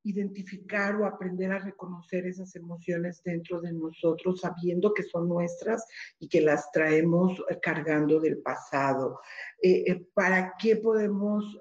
[0.04, 5.86] identificar o aprender a reconocer esas emociones dentro de nosotros, sabiendo que son nuestras
[6.20, 9.20] y que las traemos eh, cargando del pasado.
[9.62, 11.60] Eh, eh, ¿Para qué podemos,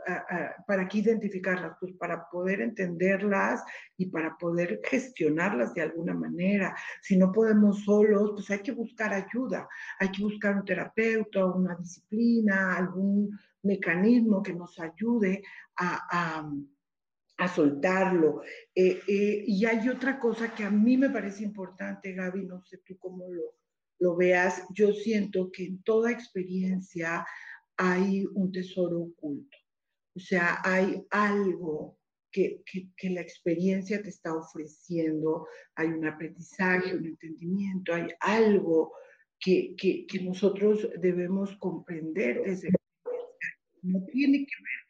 [0.67, 1.77] para qué identificarlas?
[1.81, 3.63] Pues para poder entenderlas
[3.97, 6.77] y para poder gestionarlas de alguna manera.
[7.03, 11.75] Si no podemos solos, pues hay que buscar ayuda, hay que buscar un terapeuta, una
[11.75, 15.43] disciplina, algún mecanismo que nos ayude
[15.77, 16.51] a a
[17.47, 18.43] soltarlo.
[18.75, 22.79] Eh, eh, y hay otra cosa que a mí me parece importante, Gaby, no sé
[22.79, 23.55] tú cómo lo,
[24.01, 27.25] lo veas, yo siento que en toda experiencia
[27.77, 29.57] hay un tesoro oculto.
[30.17, 31.99] O sea, hay algo
[32.31, 32.63] que,
[32.97, 38.93] que, la experiencia te está ofreciendo, hay un aprendizaje, un entendimiento, hay algo
[39.39, 42.71] que, que, nosotros debemos comprender desde
[43.83, 44.88] No tiene que ver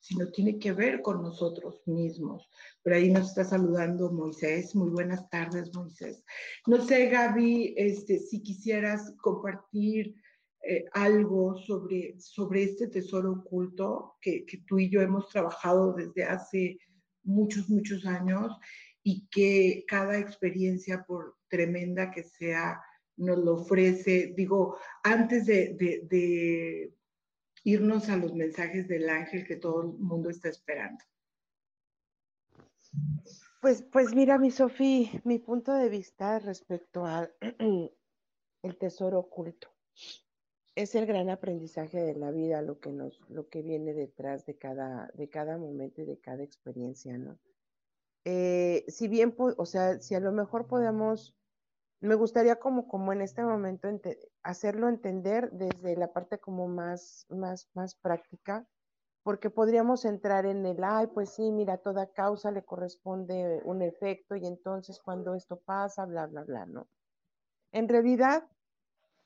[0.00, 2.48] sino tiene que ver con nosotros mismos.
[2.82, 4.74] Pero ahí nos está saludando Moisés.
[4.74, 6.24] Muy buenas tardes, Moisés.
[6.66, 10.16] No sé, Gaby, este, si quisieras compartir
[10.62, 16.78] eh, algo sobre, sobre este tesoro oculto que, tú y yo hemos trabajado desde hace
[17.22, 18.56] muchos, muchos años
[19.02, 22.80] y que cada experiencia, por tremenda que sea,
[23.16, 24.32] nos lo ofrece.
[24.34, 26.90] Digo, antes de
[27.64, 31.04] irnos a los mensajes del ángel que todo el mundo está esperando.
[33.60, 37.32] Pues, pues mira, mi Sofía, mi punto de vista respecto al
[38.62, 39.68] el tesoro oculto
[40.74, 44.56] es el gran aprendizaje de la vida, lo que nos, lo que viene detrás de
[44.56, 47.38] cada, de cada momento y de cada experiencia, ¿no?
[48.24, 51.34] Eh, si bien, o sea, si a lo mejor podemos,
[52.00, 53.88] me gustaría como, como en este momento
[54.42, 58.66] hacerlo entender desde la parte como más, más, más práctica,
[59.22, 64.34] porque podríamos entrar en el, ay, pues sí, mira, toda causa le corresponde un efecto
[64.34, 66.88] y entonces cuando esto pasa, bla, bla, bla, ¿no?
[67.70, 68.48] En realidad,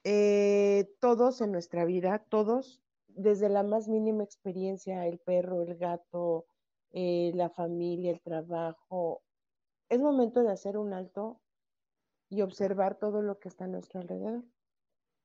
[0.02, 6.46] eh, todos en nuestra vida, todos, desde la más mínima experiencia, el perro, el gato,
[6.90, 9.22] eh, la familia, el trabajo,
[9.88, 11.40] es momento de hacer un alto
[12.34, 14.42] y observar todo lo que está a nuestro alrededor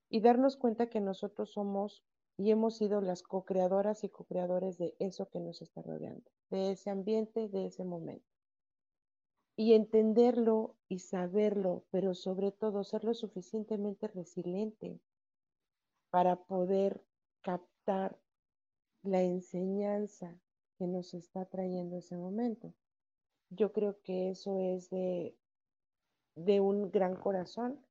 [0.09, 2.03] y darnos cuenta que nosotros somos
[2.37, 6.91] y hemos sido las co-creadoras y co-creadores de eso que nos está rodeando, de ese
[6.91, 8.29] ambiente, de ese momento.
[9.55, 15.01] Y entenderlo y saberlo, pero sobre todo ser lo suficientemente resiliente
[16.11, 17.03] para poder
[17.41, 18.19] captar
[19.01, 20.39] la enseñanza
[20.77, 22.73] que nos está trayendo ese momento.
[23.49, 25.35] Yo creo que eso es de,
[26.35, 27.85] de un gran corazón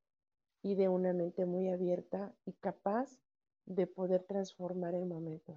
[0.63, 3.21] y de una mente muy abierta y capaz
[3.67, 5.57] de poder transformar el momento.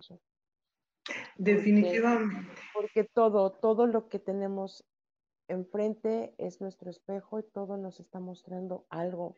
[1.38, 2.52] Definitivamente.
[2.74, 4.86] Porque, todo, todo lo que tenemos
[5.48, 9.36] enfrente es nuestro espejo y todo nos está mostrando algo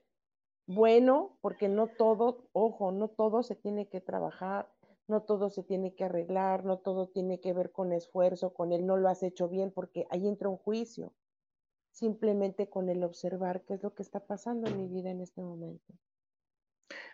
[0.66, 4.72] bueno, porque no todo, ojo, no todo se tiene que trabajar,
[5.08, 8.86] no todo se tiene que arreglar, no todo tiene que ver con esfuerzo, con el
[8.86, 11.14] no lo has hecho bien, porque ahí entra un juicio.
[11.94, 15.42] Simplemente con el observar qué es lo que está pasando en mi vida en este
[15.42, 15.94] momento.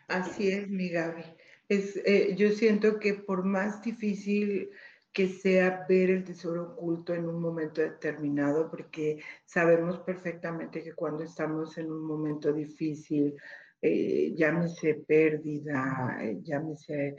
[0.08, 1.24] Así es, mi Gaby.
[1.68, 4.70] Es, eh, yo siento que por más difícil
[5.12, 11.24] que sea ver el tesoro oculto en un momento determinado, porque sabemos perfectamente que cuando
[11.24, 13.36] estamos en un momento difícil,
[13.82, 17.16] eh, llámese pérdida, eh, llámese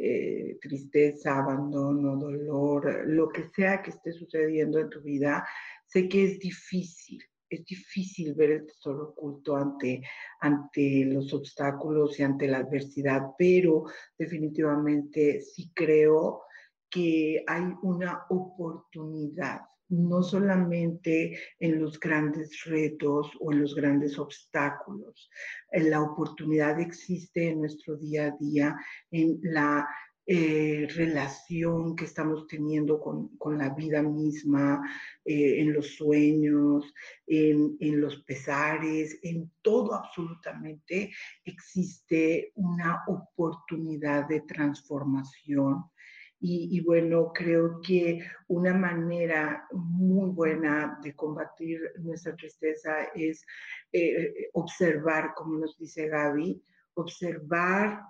[0.00, 5.46] eh, tristeza, abandono, dolor, lo que sea que esté sucediendo en tu vida,
[5.86, 10.02] sé que es difícil es difícil ver el tesoro oculto ante,
[10.40, 13.84] ante los obstáculos y ante la adversidad, pero
[14.16, 16.42] definitivamente sí creo
[16.88, 25.30] que hay una oportunidad, no solamente en los grandes retos o en los grandes obstáculos.
[25.72, 28.76] La oportunidad existe en nuestro día a día,
[29.10, 29.86] en la
[30.32, 34.80] eh, relación que estamos teniendo con, con la vida misma,
[35.24, 36.94] eh, en los sueños,
[37.26, 41.10] en, en, los pesares, en todo absolutamente
[41.44, 45.86] existe una oportunidad de transformación.
[46.42, 53.44] Y, bueno, creo que una manera muy buena de combatir nuestra tristeza es
[53.92, 56.62] eh, observar, como nos dice Gaby,
[56.94, 58.00] observar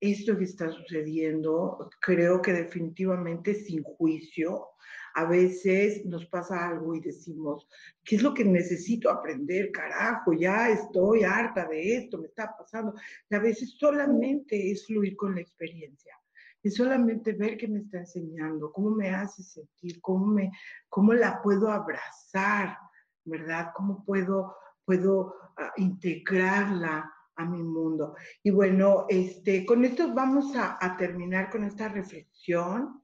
[0.00, 4.68] esto que está sucediendo, creo que definitivamente sin juicio,
[5.14, 7.68] a veces nos pasa algo y decimos,
[8.04, 9.70] ¿qué es lo que necesito aprender?
[9.72, 12.94] Carajo, ya estoy harta de esto, me está pasando.
[13.30, 16.14] A veces solamente es fluir con la experiencia.
[16.62, 20.50] Es solamente ver qué me está enseñando, cómo me hace sentir, cómo, me,
[20.88, 22.76] cómo la puedo abrazar,
[23.24, 23.70] ¿verdad?
[23.74, 28.14] ¿Cómo puedo, puedo uh, integrarla a mi mundo.
[28.42, 33.02] Y bueno, este, con esto vamos a, terminar con esta reflexión,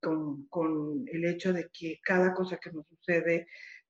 [0.00, 3.46] con, con, el hecho de que cada cosa que nos sucede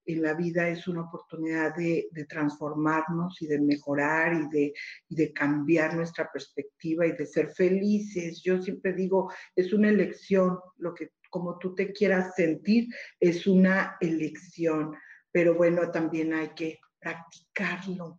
[0.07, 4.75] en la vida es una oportunidad de, transformarnos y de mejorar y de,
[5.09, 8.43] y de cambiar nuestra perspectiva y de ser felices.
[8.43, 12.89] Yo siempre digo, es una elección, lo que como tú te quieras sentir
[13.21, 14.95] es una elección,
[15.31, 18.19] pero bueno, también hay que practicarlo,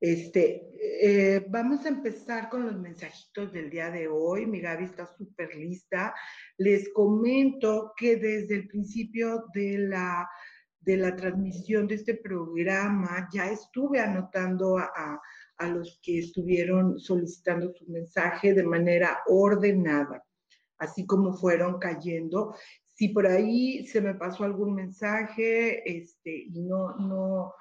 [0.00, 0.70] este,
[1.02, 4.46] eh, vamos a empezar con los mensajitos del día de hoy.
[4.46, 6.14] Mi Gaby está súper lista.
[6.56, 10.26] Les comento que desde el principio de la,
[10.80, 15.20] de la transmisión de este programa ya estuve anotando a,
[15.56, 20.24] a los que estuvieron solicitando su mensaje de manera ordenada,
[20.78, 22.54] así como fueron cayendo.
[22.94, 27.54] Si por ahí se me pasó algún mensaje este, y no, no,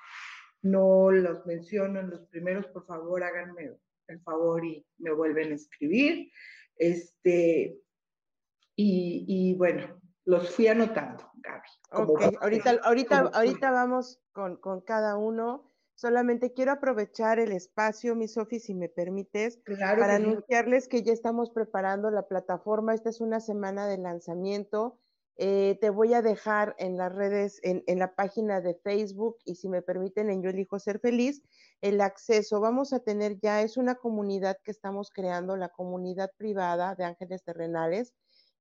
[0.61, 3.71] no los menciono en los primeros, por favor háganme
[4.07, 6.31] el favor y me vuelven a escribir.
[6.75, 7.77] Este,
[8.81, 9.98] y, bueno,
[10.29, 11.69] los fui anotando, Gaby.
[11.91, 15.65] Ok, ahorita, ahorita, ahorita vamos con, con, cada uno.
[15.95, 21.49] Solamente quiero aprovechar el espacio, mi Sofi, si me permites, para anunciarles que ya estamos
[21.49, 22.93] preparando la plataforma.
[22.93, 24.99] Esta es una semana de lanzamiento
[25.41, 29.55] Eh, te voy a dejar en las redes, en, en, la página de Facebook y
[29.55, 31.41] si me permiten en Yo Elijo Ser Feliz,
[31.79, 32.59] el acceso.
[32.59, 37.41] Vamos a tener ya, es una comunidad que estamos creando, la comunidad privada de ángeles
[37.45, 38.13] terrenales,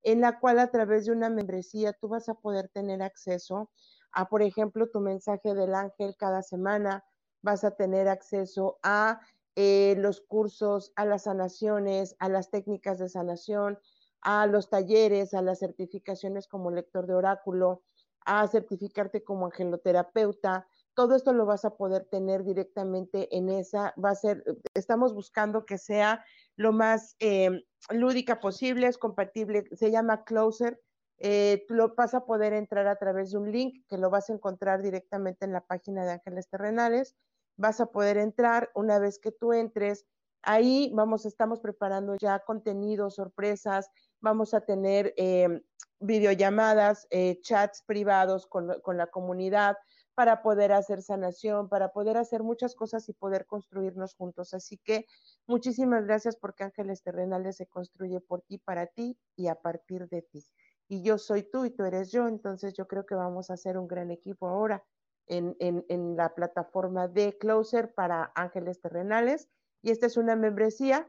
[0.03, 3.71] en la cual a través de una membresía tú vas a poder tener acceso
[4.13, 7.05] a, por ejemplo, tu mensaje del ángel cada semana,
[7.43, 9.21] vas a tener acceso a
[9.55, 13.79] eh, los cursos, a las sanaciones, a las técnicas de sanación,
[14.21, 17.83] a los talleres, a las certificaciones como lector de oráculo,
[18.25, 20.67] a certificarte como angeloterapeuta.
[20.95, 23.95] Todo esto lo vas a poder tener directamente en esa.
[24.03, 24.45] Va a ser,
[24.75, 26.25] estamos buscando que sea
[26.57, 30.81] lo más eh, lúdica posible, es compatible, se llama Closer.
[31.19, 34.31] Eh, tú lo vas a poder entrar a través de un link que lo vas
[34.31, 37.17] a encontrar directamente en la página de Ángeles Terrenales.
[37.57, 40.07] Vas a poder entrar una vez que tú entres.
[40.43, 45.63] Ahí vamos, estamos preparando ya contenidos, sorpresas, vamos a tener eh,
[45.99, 49.77] videollamadas, eh, chats privados con, con, la comunidad
[50.19, 54.53] para poder hacer sanación, para poder hacer muchas cosas y poder construirnos juntos.
[54.53, 55.07] Así que
[55.47, 60.23] muchísimas gracias porque Ángeles Terrenales se construye por ti, para ti y a partir de
[60.23, 60.45] ti.
[60.89, 63.79] Y yo soy tú y tú eres yo, entonces yo creo que vamos a hacer
[63.79, 64.83] un gran equipo ahora
[65.29, 69.49] en, en, en la plataforma de Closer para Ángeles Terrenales.
[69.83, 71.09] Y esta es una membresía,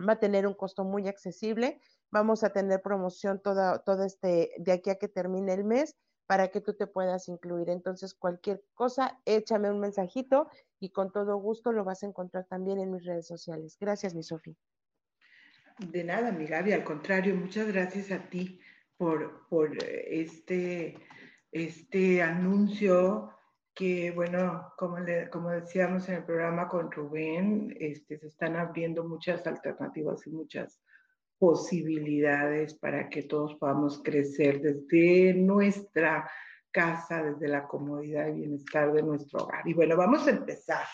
[0.00, 1.78] va a tener un costo muy accesible
[2.12, 5.96] Vamos a tener promoción toda, todo este, de aquí a que termine el mes
[6.30, 7.70] para que tú te puedas incluir.
[7.70, 12.78] Entonces, cualquier cosa, échame un mensajito y con todo gusto lo vas a encontrar también
[12.78, 13.76] en mis redes sociales.
[13.80, 14.54] Gracias, mi Sofía.
[15.78, 18.60] De nada, mi Gaby, al contrario, muchas gracias a ti
[18.96, 20.96] por, por este,
[21.50, 23.32] este anuncio
[23.74, 29.02] que, bueno, como, le, como decíamos en el programa con Rubén, este, se están abriendo
[29.02, 30.80] muchas alternativas y muchas
[31.40, 36.30] posibilidades para que todos podamos crecer desde nuestra
[36.70, 39.66] casa, desde la comodidad y bienestar de nuestro hogar.
[39.66, 40.84] Y bueno, vamos a empezar.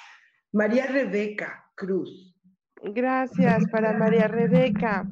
[0.53, 2.33] María Rebeca Cruz.
[2.81, 5.09] Gracias para María Rebeca.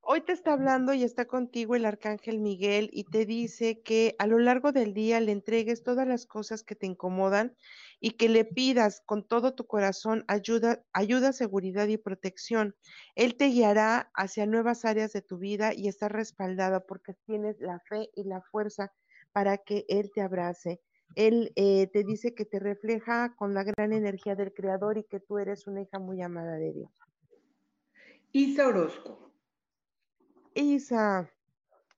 [0.00, 4.26] Hoy te está hablando y está contigo el arcángel Miguel y te dice que a
[4.26, 7.54] lo largo del día le entregues todas las cosas que te incomodan
[8.00, 12.74] y que le pidas con todo tu corazón ayuda, ayuda, seguridad y protección.
[13.14, 17.78] Él te guiará hacia nuevas áreas de tu vida y está respaldada porque tienes la
[17.80, 18.92] fe y la fuerza
[19.32, 20.80] para que Él te abrace.
[21.14, 25.20] Él eh, te dice que te refleja con la gran energía del Creador y que
[25.20, 26.90] tú eres una hija muy amada de Dios.
[28.32, 29.32] Isa Orozco.
[30.54, 31.30] Isa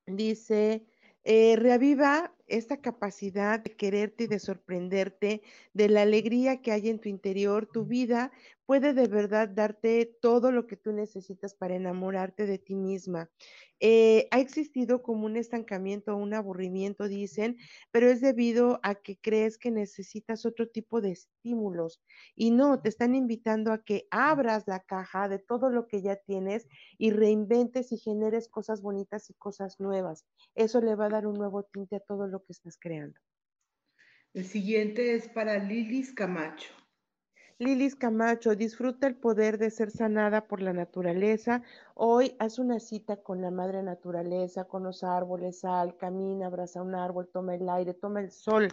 [0.07, 0.87] dice,
[1.25, 5.43] eh, reaviva esta capacidad de quererte y de sorprenderte,
[5.73, 8.31] de la alegría que hay en tu interior, tu vida
[8.67, 13.31] puede de verdad darte todo lo que tú necesitas para enamorarte de ti misma.
[13.81, 17.57] Eh, ha existido como un estancamiento, un aburrimiento, dicen,
[17.91, 22.01] pero es debido a que crees que necesitas otro tipo de estímulos.
[22.37, 26.17] Y no, te están invitando a que abras la caja de todo lo que ya
[26.17, 30.25] tienes y reinventes y generes cosas bonitas y cosas nuevas.
[30.55, 33.19] Eso le va a dar un nuevo tinte a todo lo que estás creando.
[34.35, 36.73] El siguiente es para Lilis Camacho.
[37.59, 41.63] Lilis Camacho, disfruta el poder de ser sanada por la naturaleza.
[41.95, 46.95] Hoy haz una cita con la madre naturaleza, con los árboles, sal, camina, abraza un
[46.95, 48.69] árbol, toma el aire, toma el sol.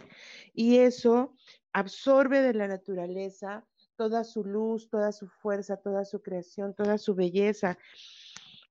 [0.54, 1.34] Y eso
[1.72, 3.64] absorbe de la naturaleza
[4.00, 7.76] toda su luz, toda su fuerza, toda su creación, toda su belleza.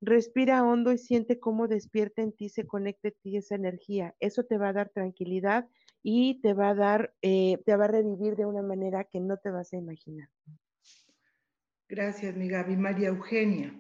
[0.01, 4.15] Respira hondo y siente cómo despierta en ti, se conecta en ti esa energía.
[4.19, 5.67] Eso te va a dar tranquilidad
[6.01, 9.37] y te va a dar, eh, te va a revivir de una manera que no
[9.37, 10.29] te vas a imaginar.
[11.89, 12.77] Gracias, mi Gaby.
[12.77, 13.73] María Eugenia.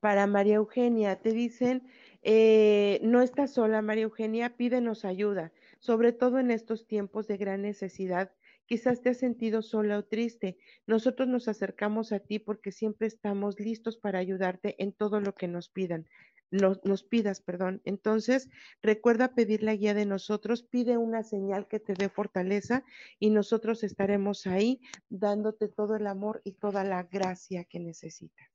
[0.00, 1.88] Para María Eugenia, te dicen,
[2.22, 7.62] eh, no estás sola, María Eugenia, pídenos ayuda, sobre todo en estos tiempos de gran
[7.62, 8.32] necesidad.
[8.68, 10.58] Quizás te has sentido sola o triste.
[10.86, 15.48] Nosotros nos acercamos a ti porque siempre estamos listos para ayudarte en todo lo que
[15.48, 16.06] nos pidan
[16.50, 17.80] nos, pidas, perdón.
[17.84, 18.48] Entonces,
[18.82, 22.84] recuerda pedir la guía de nosotros, pide una señal que te dé fortaleza
[23.18, 28.48] y nosotros estaremos ahí dándote todo el amor y toda la gracia que necesitas.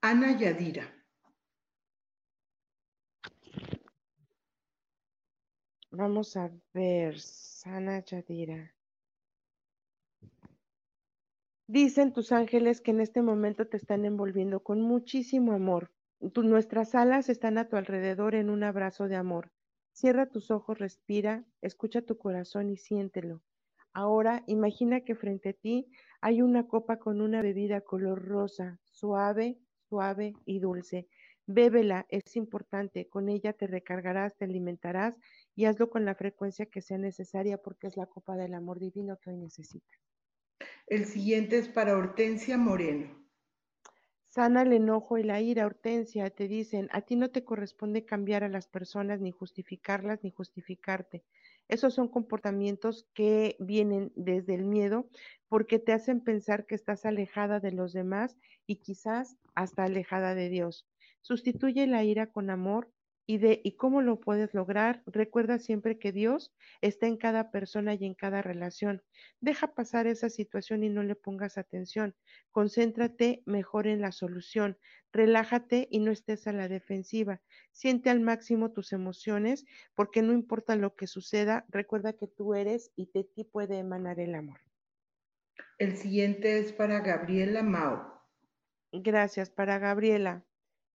[0.00, 0.96] Ana Yadira.
[5.92, 7.16] Vamos a ver,
[7.64, 8.72] Ana Yadira.
[11.72, 17.28] Dicen tus ángeles que en este momento te están envolviendo con muchísimo amor, nuestras alas
[17.28, 19.52] están a tu alrededor en un abrazo de amor.
[19.92, 23.40] Cierra tus ojos, respira, escucha tu corazón y siéntelo.
[23.92, 25.86] Ahora imagina que frente a ti
[26.20, 29.56] hay una copa con una bebida color rosa, suave,
[29.88, 31.06] suave y dulce.
[31.46, 35.16] Bébela, es importante, con ella te recargarás, te alimentarás
[35.54, 39.18] y hazlo con la frecuencia que sea necesaria porque es la copa del amor divino
[39.22, 40.09] que hoy necesitas.
[40.90, 43.16] El siguiente es para Hortensia Moreno.
[44.26, 48.42] Sana el enojo y la ira, Hortensia, te dicen, a ti no te corresponde cambiar
[48.42, 51.22] a las personas, ni justificarlas, ni justificarte.
[51.68, 55.08] Esos son comportamientos que vienen desde el miedo
[55.48, 58.36] porque te hacen pensar que estás alejada de los demás
[58.66, 60.88] y quizás hasta alejada de Dios.
[61.20, 62.90] Sustituye la ira con amor
[63.30, 65.04] y de y cómo lo puedes lograr.
[65.06, 69.04] Recuerda siempre que Dios está en cada persona y en cada relación.
[69.38, 72.16] Deja pasar esa situación y no le pongas atención.
[72.50, 74.78] Concéntrate mejor en la solución.
[75.12, 77.40] Relájate y no estés a la defensiva.
[77.70, 79.64] Siente al máximo tus emociones
[79.94, 84.18] porque no importa lo que suceda, recuerda que tú eres y de ti puede emanar
[84.18, 84.58] el amor.
[85.78, 88.24] El siguiente es para Gabriela Mao.
[88.90, 90.44] Gracias para Gabriela.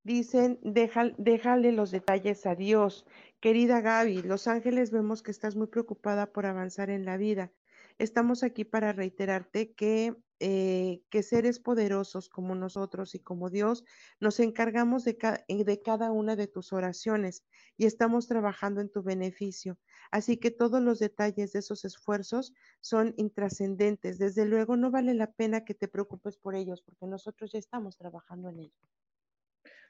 [0.06, 3.08] Dicen, déjale los detalles a Dios.
[3.40, 7.52] Querida Gaby, Los Ángeles vemos que estás muy preocupada por avanzar en la vida.
[7.98, 13.84] Estamos aquí para reiterarte que, eh, que seres poderosos como nosotros y como Dios
[14.20, 17.44] nos encargamos de, de cada una de tus oraciones
[17.76, 19.80] y estamos trabajando en tu beneficio.
[20.12, 24.20] Así que todos los detalles de esos esfuerzos son intrascendentes.
[24.20, 27.98] Desde luego no vale la pena que te preocupes por ellos porque nosotros ya estamos
[27.98, 29.05] trabajando en ellos.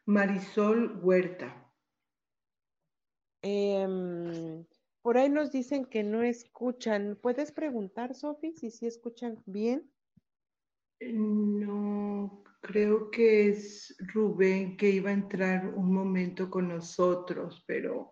[0.05, 1.65] Marisol Huerta.
[3.41, 4.65] Em,
[5.01, 7.17] por ahí nos dicen que no escuchan.
[7.21, 9.91] ¿Puedes preguntar, Sofi, si sí escuchan bien?
[10.99, 18.11] No, creo que es Rubén que iba a entrar un momento con nosotros, pero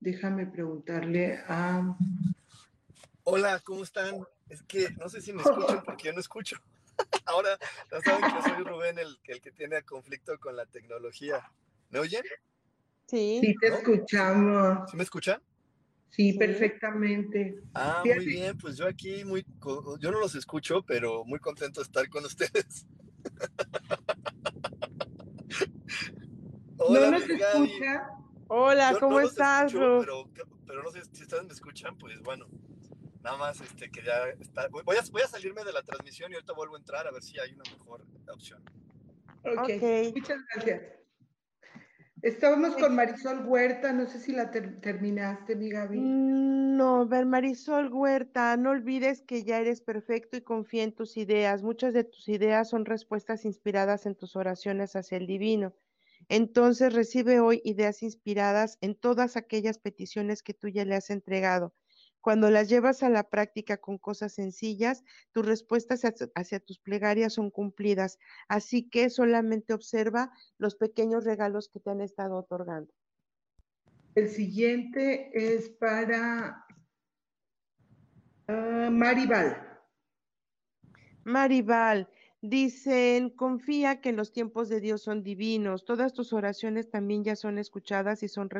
[0.00, 1.96] déjame preguntarle a...
[3.24, 4.26] Hola, ¿cómo están?
[4.48, 6.56] Es que no sé si me escuchan porque yo no escucho.
[7.26, 7.58] Ahora
[7.90, 11.50] ya saben que soy Rubén el, el, que tiene conflicto con la tecnología.
[11.90, 12.22] ¿Me oyen?
[13.06, 13.38] Sí.
[13.40, 14.90] Sí, te escuchamos.
[14.90, 15.40] ¿Sí me escuchan?
[16.10, 17.60] Sí, perfectamente.
[17.74, 19.44] Ah, muy bien, pues yo aquí muy,
[19.98, 22.86] yo no los escucho, pero muy contento de estar con ustedes.
[26.78, 28.08] Hola, ¿No nos escucha?
[28.46, 30.30] Hola, ¿cómo estás, pero,
[30.66, 32.46] pero no sé si ustedes me escuchan, pues bueno.
[33.24, 34.68] Nada más este, que ya está.
[34.68, 37.22] Voy a, voy a salirme de la transmisión y ahorita vuelvo a entrar a ver
[37.22, 38.62] si hay una mejor opción.
[39.42, 40.12] Ok, okay.
[40.12, 40.82] muchas gracias.
[42.20, 46.00] Estábamos con Marisol Huerta, no sé si la ter terminaste, mi Gaby.
[46.00, 51.16] Mm, no, ver, Marisol Huerta, no olvides que ya eres perfecto y confía en tus
[51.16, 51.62] ideas.
[51.62, 55.74] Muchas de tus ideas son respuestas inspiradas en tus oraciones hacia el divino.
[56.28, 61.74] Entonces recibe hoy ideas inspiradas en todas aquellas peticiones que tú ya le has entregado.
[62.24, 66.04] Cuando las llevas a la práctica con cosas sencillas, tus respuestas
[66.34, 68.18] hacia, tus plegarias son cumplidas.
[68.48, 72.90] Así que solamente observa los pequeños regalos que te han estado otorgando.
[74.14, 76.64] El siguiente es para
[78.48, 79.82] uh, Maribal.
[81.24, 82.08] Maribal,
[82.46, 85.86] Dicen, confía que los tiempos de Dios son divinos.
[85.86, 88.50] Todas tus oraciones también ya son escuchadas y son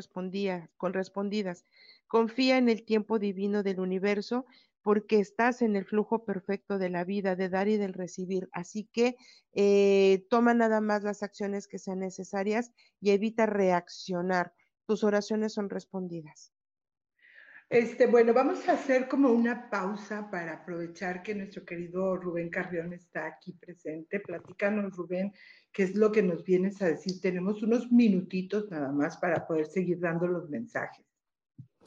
[0.78, 1.66] correspondidas.
[2.06, 4.46] Confía en el tiempo divino del universo
[4.80, 8.48] porque estás en el flujo perfecto de la vida, de dar y del recibir.
[8.52, 9.16] Así que
[9.52, 12.72] eh, toma nada más las acciones que sean necesarias
[13.02, 14.54] y evita reaccionar.
[14.86, 16.53] Tus oraciones son respondidas.
[17.74, 22.92] Este, bueno, vamos a hacer como una pausa para aprovechar que nuestro querido Rubén Carrión
[22.92, 24.20] está aquí presente.
[24.20, 25.34] Platícanos, Rubén,
[25.72, 27.20] qué es lo que nos vienes a decir.
[27.20, 31.04] Tenemos unos minutitos nada más para poder seguir dando los mensajes.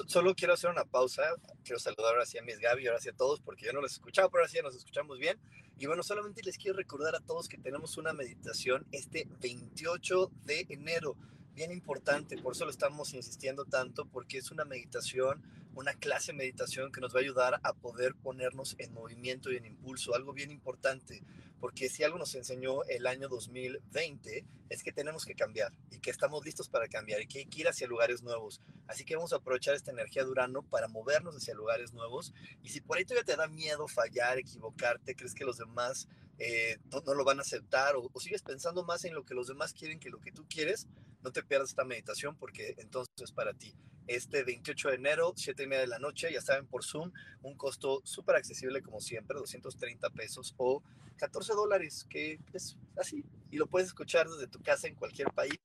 [0.08, 1.24] Solo quiero hacer una pausa.
[1.64, 3.94] Quiero saludar ahora sí a mis Gaby, ahora sí a todos, porque yo no les
[3.94, 5.40] escuchaba, pero ahora sí nos escuchamos bien.
[5.78, 10.66] Y bueno, solamente les quiero recordar a todos que tenemos una meditación este 28 de
[10.68, 11.16] enero
[11.58, 15.42] bien importante, por eso lo estamos insistiendo tanto, porque es una meditación,
[15.78, 19.58] una clase de meditación que nos va a ayudar a poder ponernos en movimiento y
[19.58, 21.24] en impulso, algo bien importante,
[21.60, 26.10] porque si algo nos enseñó el año 2020 es que tenemos que cambiar y que
[26.10, 28.60] estamos listos para cambiar y que hay que ir hacia lugares nuevos.
[28.88, 32.34] Así que vamos a aprovechar esta energía de Urano para movernos hacia lugares nuevos.
[32.64, 36.08] Y si por ahí todavía te da miedo fallar, equivocarte, crees que los demás
[36.40, 39.48] eh, no, lo van a aceptar o, o, sigues pensando más en lo que los
[39.48, 40.88] demás quieren que lo que tú quieres,
[41.24, 43.76] no te pierdas esta meditación porque entonces es para ti.
[44.08, 47.56] Este 28 de enero, 7 y media de la noche, ya saben, por Zoom, un
[47.56, 50.82] costo súper accesible como siempre, 230 pesos o
[51.18, 53.26] 14 dólares, que es así.
[53.52, 55.60] Y lo puedes escuchar desde tu casa en cualquier país,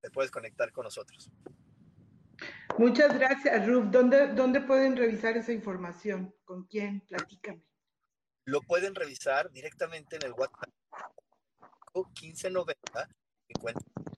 [0.00, 1.30] te puedes conectar con nosotros.
[2.78, 3.86] Muchas gracias, Ruf.
[3.90, 6.34] ¿Dónde, ¿Dónde pueden revisar esa información?
[6.44, 7.00] ¿Con quién?
[7.02, 7.62] Platícame
[8.44, 10.70] lo pueden revisar directamente en el WhatsApp
[11.94, 13.08] 1590
[13.48, 14.13] 50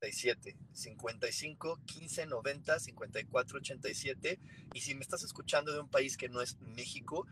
[0.00, 4.40] 87 55 15 90 54 87
[4.72, 7.26] y si me estás escuchando de un país que no es México,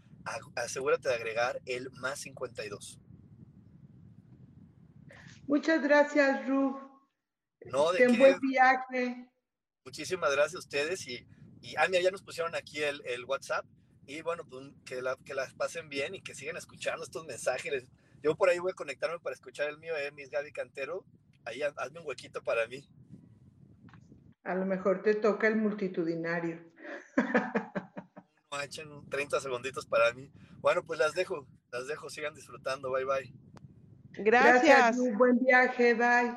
[0.54, 2.98] asegúrate de agregar el más 52.
[5.46, 6.78] Muchas gracias, Ru.
[7.66, 9.30] No, de Ten buen viaje.
[9.84, 11.26] Muchísimas gracias a ustedes y,
[11.62, 13.64] y ah, ya nos pusieron aquí el, el WhatsApp
[14.06, 17.90] y bueno, pues que, la, que las pasen bien y que sigan escuchando estos mensajes.
[18.22, 21.04] Yo por ahí voy a conectarme para escuchar el mío, eh, Miss Gaby Cantero.
[21.48, 22.86] Ahí hazme un huequito para mí.
[24.44, 26.60] A lo mejor te toca el multitudinario.
[28.50, 30.30] No, echen 30 segunditos para mí.
[30.60, 32.90] Bueno, pues las dejo, las dejo, sigan disfrutando.
[32.90, 33.34] Bye, bye.
[34.12, 34.64] Gracias.
[34.64, 36.34] Gracias buen viaje, bye.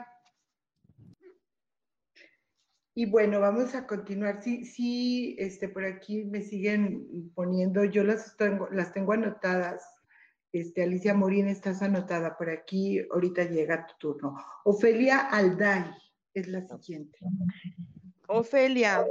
[2.93, 4.41] Y bueno, vamos a continuar.
[4.41, 9.83] Sí, sí, este, por aquí me siguen poniendo, yo las tengo, las tengo anotadas.
[10.53, 14.35] Este, Alicia Morín, estás anotada por aquí, ahorita llega tu turno.
[14.65, 15.85] Ofelia Alday
[16.33, 17.19] es la siguiente.
[18.27, 19.05] Ofelia,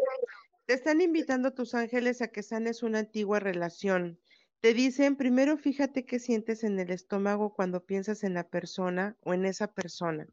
[0.67, 4.21] te están invitando tus ángeles a que sanes una antigua relación.
[4.61, 9.33] Te dicen, primero fíjate qué sientes en el estómago cuando piensas en la persona o
[9.33, 10.27] en esa persona.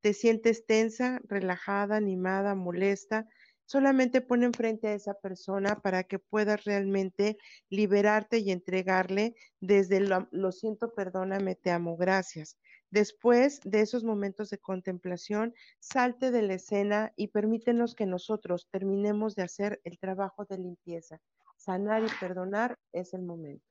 [0.00, 3.28] Te sientes tensa, relajada, animada, molesta.
[3.72, 7.38] Solamente pon enfrente a esa persona para que puedas realmente
[7.70, 12.58] liberarte y entregarle desde lo, lo siento, perdóname, te amo, gracias.
[12.90, 19.34] Después de esos momentos de contemplación, salte de la escena y permítenos que nosotros terminemos
[19.36, 21.22] de hacer el trabajo de limpieza.
[21.56, 23.64] Sanar y perdonar es el momento.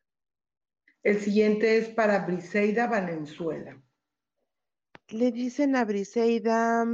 [1.04, 3.80] El siguiente es para Briseida Valenzuela.
[5.10, 6.86] Le dicen a Briseida,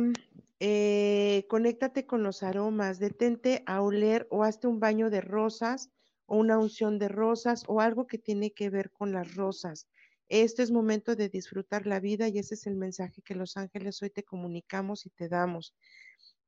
[0.59, 5.91] eh, conéctate con los aromas, detente a oler o hazte un baño de rosas
[6.25, 9.87] o una unción de rosas o algo que tiene que ver con las rosas.
[10.29, 14.01] Este es momento de disfrutar la vida y ese es el mensaje que los ángeles
[14.01, 15.73] hoy te comunicamos y te damos.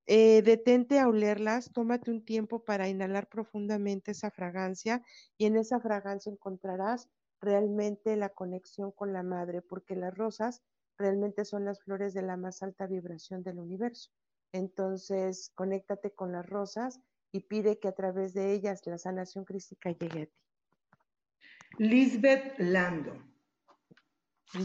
[0.06, 5.04] Eh, detente a olerlas, tómate un tiempo para inhalar profundamente esa fragancia
[5.38, 7.08] y en esa fragancia encontrarás
[7.40, 10.62] realmente la conexión con la madre, porque las rosas
[11.00, 14.12] realmente son las flores de la más alta vibración del universo.
[14.52, 17.00] Entonces, conéctate con las rosas
[17.32, 20.40] y pide que a través de ellas la sanación crística llegue a ti.
[21.78, 23.14] Lisbeth Lando.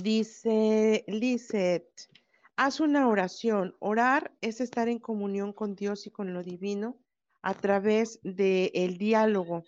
[0.03, 2.09] Dice Lisbeth,
[2.57, 3.77] haz una oración.
[3.79, 6.99] Orar es estar en comunión con Dios y con lo divino
[7.43, 9.65] a través del diálogo.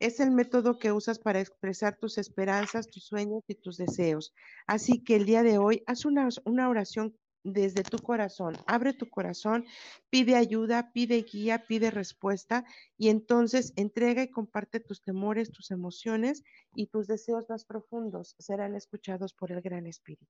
[0.00, 4.34] Es el método que usas para expresar tus esperanzas, tus sueños y tus deseos.
[4.66, 8.56] Así que el día de hoy haz una, una oración desde tu corazón.
[8.66, 9.66] Abre tu corazón,
[10.08, 12.64] pide ayuda, pide guía, pide respuesta
[12.96, 16.42] y entonces entrega y comparte tus temores, tus emociones
[16.74, 20.26] y tus deseos más profundos serán escuchados por el Gran Espíritu.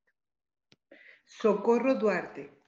[1.25, 2.60] Socorro Duarte.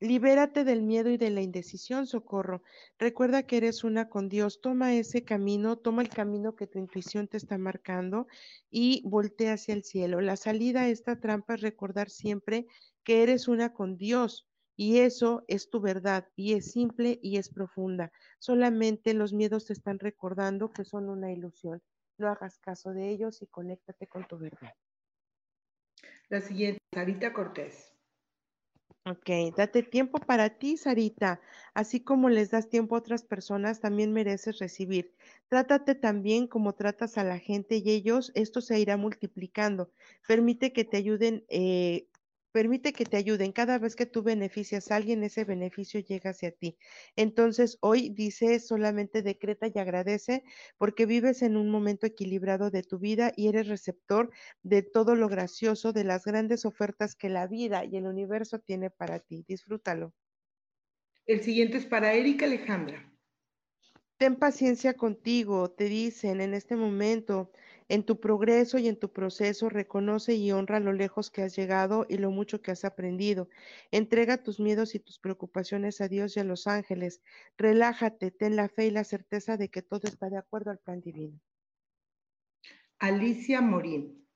[0.00, 2.62] Libérate del miedo y de la indecisión, socorro.
[2.98, 4.60] Recuerda que eres una con Dios.
[4.60, 8.28] Toma ese camino, toma el camino que tu intuición te está marcando
[8.70, 10.20] y voltea hacia el cielo.
[10.20, 12.66] La salida a esta trampa es recordar siempre
[13.02, 14.46] que eres una con Dios.
[14.76, 18.12] Y eso es tu verdad, y es simple y es profunda.
[18.38, 21.82] Solamente los miedos te están recordando que son una ilusión.
[22.16, 24.72] No hagas caso de ellos y conéctate con tu verdad.
[26.28, 27.87] La siguiente, Sarita Cortés.
[29.10, 31.40] Ok, date tiempo para ti, Sarita.
[31.72, 35.14] Así como les das tiempo a otras personas, también mereces recibir.
[35.48, 39.90] Trátate también como tratas a la gente y ellos, esto se irá multiplicando.
[40.26, 42.07] Permite que te ayuden eh,
[42.52, 43.52] Permite que te ayuden.
[43.52, 46.76] Cada vez que tú beneficias a alguien, ese beneficio llega hacia ti.
[47.16, 50.44] Entonces, hoy dice solamente decreta y agradece
[50.78, 54.30] porque vives en un momento equilibrado de tu vida y eres receptor
[54.62, 58.90] de todo lo gracioso, de las grandes ofertas que la vida y el universo tiene
[58.90, 59.44] para ti.
[59.46, 60.14] Disfrútalo.
[61.26, 63.07] El siguiente es para Erika Alejandra.
[64.18, 67.52] Ten paciencia contigo, te dicen en este momento.
[67.88, 72.04] En tu progreso y en tu proceso, reconoce y honra lo lejos que has llegado
[72.08, 73.48] y lo mucho que has aprendido.
[73.92, 77.22] Entrega tus miedos y tus preocupaciones a Dios y a los ángeles.
[77.56, 81.00] Relájate, ten la fe y la certeza de que todo está de acuerdo al plan
[81.00, 81.40] divino.
[82.98, 84.26] Alicia Morín.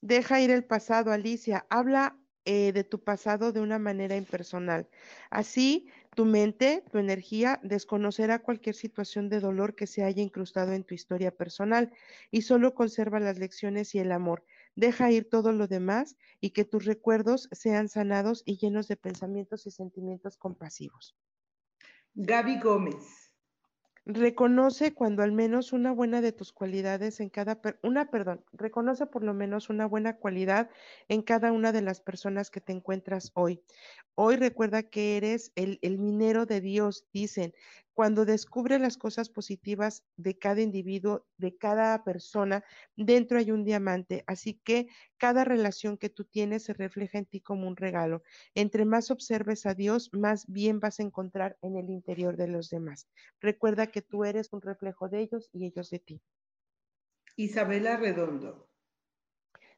[0.00, 1.66] Deja ir el pasado, Alicia.
[1.68, 4.86] Habla eh, de tu pasado de una manera impersonal.
[5.30, 10.84] Así, tu mente, tu energía, desconocerá cualquier situación de dolor que se haya incrustado en
[10.84, 11.92] tu historia personal
[12.30, 14.44] y solo conserva las lecciones y el amor.
[14.76, 19.66] Deja ir todo lo demás y que tus recuerdos sean sanados y llenos de pensamientos
[19.66, 21.16] y sentimientos compasivos.
[22.14, 23.23] Gaby Gómez.
[24.06, 29.24] Reconoce cuando al menos una buena de tus cualidades en cada, una, perdón, reconoce por
[29.24, 30.68] lo menos una buena cualidad
[31.08, 33.62] en cada una de las personas que te encuentras hoy.
[34.14, 37.54] Hoy recuerda que eres el, el minero de Dios, dicen.
[37.94, 42.64] Cuando descubre las cosas positivas de cada individuo, de cada persona,
[42.96, 44.24] dentro hay un diamante.
[44.26, 48.22] Así que cada relación que tú tienes se refleja en ti como un regalo.
[48.54, 52.68] Entre más observes a Dios, más bien vas a encontrar en el interior de los
[52.68, 53.08] demás.
[53.40, 56.22] Recuerda que tú eres un reflejo de ellos y ellos de ti.
[57.36, 58.73] Isabela Redondo.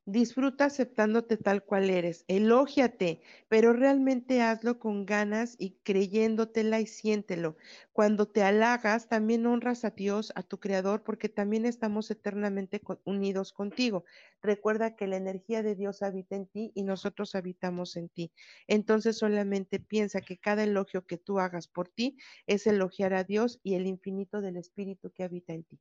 [0.09, 7.57] Disfruta aceptándote tal cual eres, elógiate, pero realmente hazlo con ganas y creyéndotela y siéntelo.
[7.93, 13.53] Cuando te halagas, también honras a Dios, a tu Creador, porque también estamos eternamente unidos
[13.53, 14.05] contigo.
[14.41, 18.33] Recuerda que la energía de Dios habita en ti y nosotros habitamos en ti.
[18.69, 23.59] Entonces solamente piensa que cada elogio que tú hagas por ti es elogiar a Dios
[23.65, 25.81] y el infinito del Espíritu que habita en ti.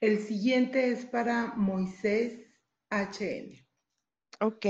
[0.00, 2.47] El siguiente es para Moisés
[2.90, 3.66] HN.
[4.40, 4.66] Ok.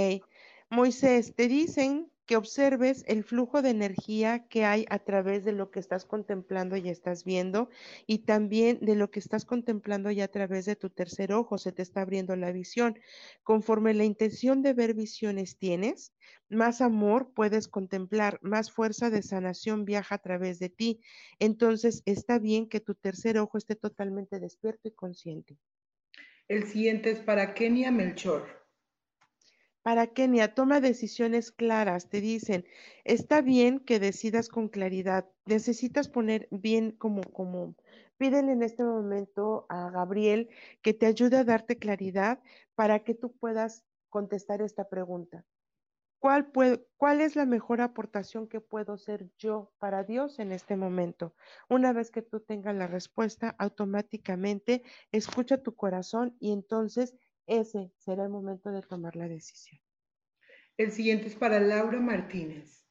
[0.70, 5.70] Moisés, te dicen que observes el flujo de energía que hay a través de lo
[5.70, 7.70] que estás contemplando y estás viendo
[8.06, 11.72] y también de lo que estás contemplando y a través de tu tercer ojo se
[11.72, 12.98] te está abriendo la visión.
[13.42, 16.12] Conforme la intención de ver visiones tienes,
[16.50, 21.00] más amor puedes contemplar, más fuerza de sanación viaja a través de ti.
[21.38, 25.56] Entonces está bien que tu tercer ojo esté totalmente despierto y consciente.
[26.48, 28.46] El siguiente es para Kenia Melchor.
[29.82, 32.08] Para Kenia, toma decisiones claras.
[32.08, 32.64] Te dicen,
[33.04, 35.28] está bien que decidas con claridad.
[35.44, 37.74] Necesitas poner bien como, como,
[38.16, 40.48] pídele en este momento a Gabriel
[40.80, 42.40] que te ayude a darte claridad
[42.74, 45.44] para que tú puedas contestar esta pregunta.
[46.18, 46.50] ¿Cuál,
[46.96, 51.34] ¿Cuál es la mejor aportación que puedo ser yo para Dios en este momento?
[51.68, 57.14] Una vez que tú tengas la respuesta, automáticamente escucha tu corazón y entonces
[57.46, 59.80] ese será el momento de tomar la decisión.
[60.76, 62.84] El siguiente es para Laura Martínez.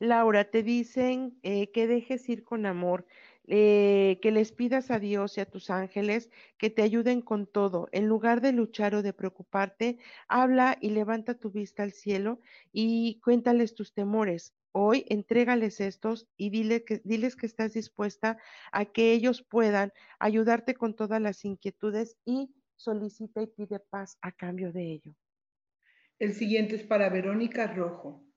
[0.00, 3.06] Laura, te dicen eh, que dejes ir con amor,
[3.46, 7.88] eh, que les pidas a Dios y a tus ángeles que te ayuden con todo.
[7.92, 12.40] En lugar de luchar o de preocuparte, habla y levanta tu vista al cielo
[12.72, 14.54] y cuéntales tus temores.
[14.72, 18.38] Hoy entrégales estos y dile que, diles que estás dispuesta
[18.70, 24.30] a que ellos puedan ayudarte con todas las inquietudes y solicita y pide paz a
[24.32, 25.14] cambio de ello.
[26.20, 28.29] El siguiente es para Verónica Rojo.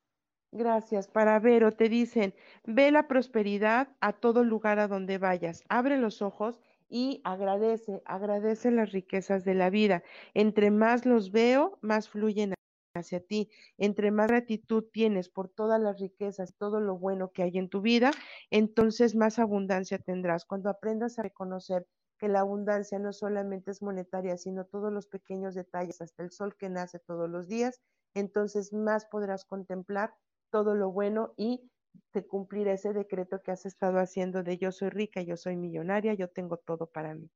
[0.55, 1.07] Gracias.
[1.07, 5.63] Para Vero te dicen, ve la prosperidad a todo lugar a donde vayas.
[5.67, 10.03] Abre los ojos y agradece, agradece las riquezas de la vida.
[10.35, 12.53] Entre más los veo, más fluyen
[12.95, 13.49] hacia ti.
[13.79, 17.81] Entre más gratitud tienes por todas las riquezas, todo lo bueno que hay en tu
[17.81, 18.11] vida,
[18.51, 20.45] entonces más abundancia tendrás.
[20.45, 21.87] Cuando aprendas a reconocer
[22.19, 26.55] que la abundancia no solamente es monetaria, sino todos los pequeños detalles, hasta el sol
[26.55, 27.81] que nace todos los días,
[28.13, 30.13] entonces más podrás contemplar
[30.53, 31.67] todo lo bueno y
[32.11, 36.13] te cumplir ese decreto que has estado haciendo de yo soy rica, yo soy millonaria,
[36.13, 37.27] yo tengo todo para mí.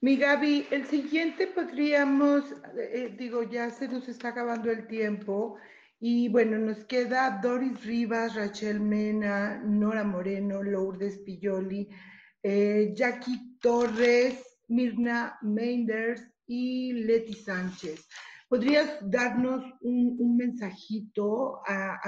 [0.00, 2.44] Mi Gaby, el siguiente podríamos,
[2.78, 5.56] eh, digo, ya se nos está acabando el tiempo
[5.98, 11.88] y bueno, nos queda Doris Rivas, Rachel Mena, Nora Moreno, Lourdes Pilloli,
[12.44, 18.08] eh, Jackie Torres, Mirna Meinders y Leti Sánchez.
[18.52, 21.98] ¿Podrías darnos un, mensajito a,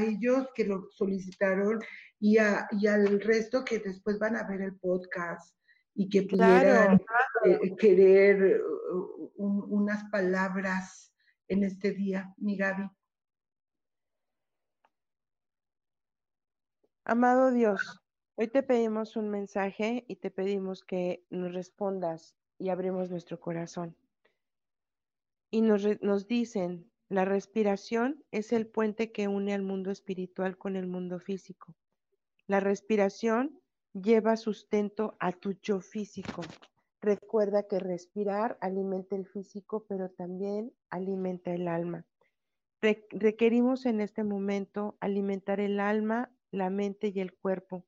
[0.00, 1.78] ellos que lo solicitaron
[2.18, 5.54] y, al resto que después van a ver el podcast
[5.94, 7.02] y que pudieran
[7.44, 11.12] eh, querer uh, unas palabras
[11.48, 12.88] en este día, mi Gaby?
[17.04, 18.00] Amado Dios,
[18.36, 23.94] hoy te pedimos un mensaje y te pedimos que nos respondas y abrimos nuestro corazón
[25.54, 30.88] y nos, dicen, la respiración es el puente que une al mundo espiritual con el
[30.88, 31.76] mundo físico.
[32.48, 33.60] La respiración
[33.92, 36.42] lleva sustento a tu yo físico.
[37.00, 42.04] Recuerda que respirar alimenta el físico, pero también alimenta el alma.
[43.10, 47.86] requerimos en este momento alimentar el alma, la mente y el cuerpo.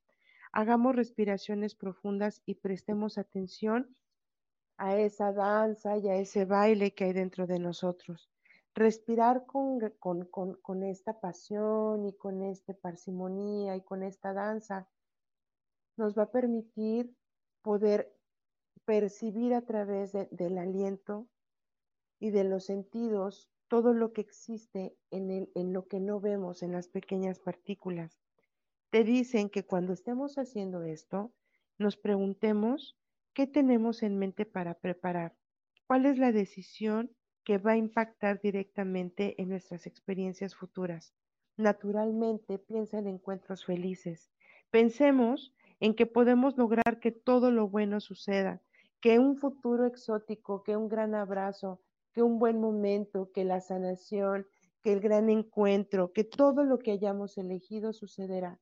[0.53, 3.93] Hagamos respiraciones profundas y prestemos atención
[4.79, 8.31] a esa danza y a ese baile que hay dentro de nosotros.
[8.75, 14.87] Respirar con, con, esta pasión y con esta parsimonía y con esta danza
[15.97, 17.15] nos va a permitir
[17.63, 18.15] poder
[18.85, 21.27] percibir a través del aliento
[22.21, 26.63] y de los sentidos todo lo que existe en, el, en lo que no vemos,
[26.63, 28.19] en las pequeñas partículas.
[28.91, 31.33] te dicen que cuando estemos haciendo esto,
[31.79, 32.97] nos preguntemos
[33.37, 35.37] qué tenemos en mente para preparar,
[35.87, 37.15] cuál es la decisión
[37.45, 41.13] que va a impactar directamente en nuestras experiencias futuras.
[41.59, 44.31] Naturalmente, piensa en encuentros felices.
[44.71, 48.63] Pensemos en que podemos lograr que todo lo bueno suceda,
[49.03, 51.83] que un futuro exótico, que un gran abrazo,
[52.15, 54.47] que un buen momento, que la sanación,
[54.81, 58.59] que el gran encuentro, que todo lo que hayamos elegido sucederá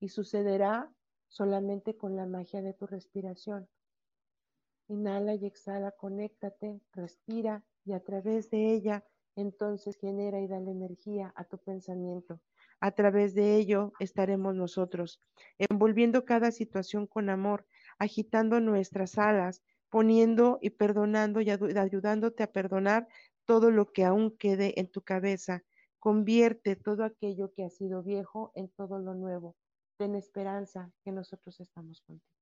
[0.00, 0.92] y sucederá
[1.28, 3.66] solamente con la magia de tu respiración.
[4.88, 9.04] Inhala y exhala, conéctate, respira y a través de ella
[9.36, 12.40] entonces genera y dale energía a tu pensamiento.
[12.80, 15.20] A través de ello estaremos nosotros,
[15.58, 17.66] envolviendo cada situación con amor,
[17.98, 23.08] agitando nuestras alas, poniendo y perdonando y ayudándote a perdonar
[23.44, 25.64] todo lo que aún quede en tu cabeza.
[25.98, 29.56] Convierte todo aquello que ha sido viejo en todo lo nuevo.
[29.98, 32.37] Ten esperanza que nosotros estamos contigo.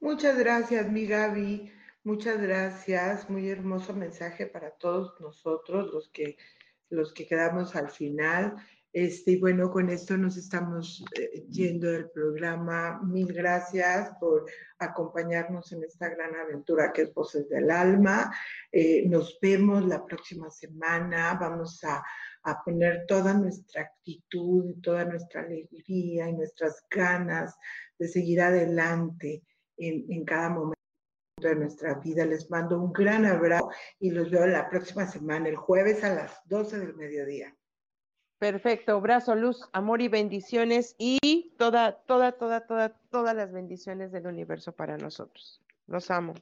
[0.00, 1.72] Muchas gracias, mi Gaby.
[2.04, 3.30] Muchas gracias.
[3.30, 6.36] Muy hermoso mensaje para todos nosotros, los que,
[6.90, 8.56] los que quedamos al final.
[8.92, 13.00] Este, y bueno, con esto nos estamos eh, yendo del programa.
[13.02, 14.44] Mil gracias por
[14.78, 18.32] acompañarnos en esta gran aventura que es Voces del Alma.
[18.70, 21.36] Eh, nos vemos la próxima semana.
[21.40, 22.04] Vamos a,
[22.44, 27.56] a, poner toda nuestra actitud, toda nuestra alegría y nuestras ganas
[27.98, 29.42] de seguir adelante
[29.76, 30.74] en, cada momento
[31.40, 32.24] de nuestra vida.
[32.24, 36.40] Les mando un gran abrazo y los veo la próxima semana, el jueves a las
[36.46, 37.54] 12 del mediodía.
[38.38, 44.26] Perfecto, abrazo, luz, amor y bendiciones y toda, toda, toda, toda, todas las bendiciones del
[44.26, 45.62] universo para nosotros.
[45.86, 46.34] Los amo.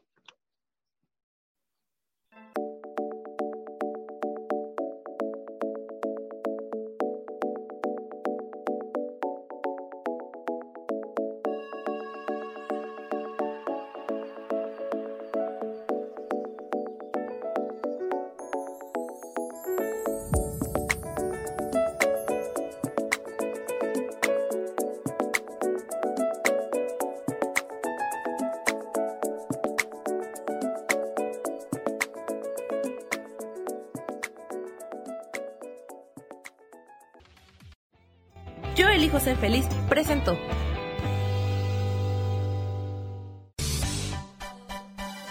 [39.23, 40.37] Ser feliz, presento.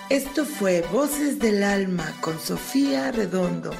[0.10, 3.72] Esto fue Voces del Alma con Sofía Redondo.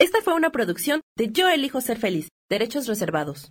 [0.00, 3.50] Esta fue una producción de Yo elijo ser feliz, derechos reservados.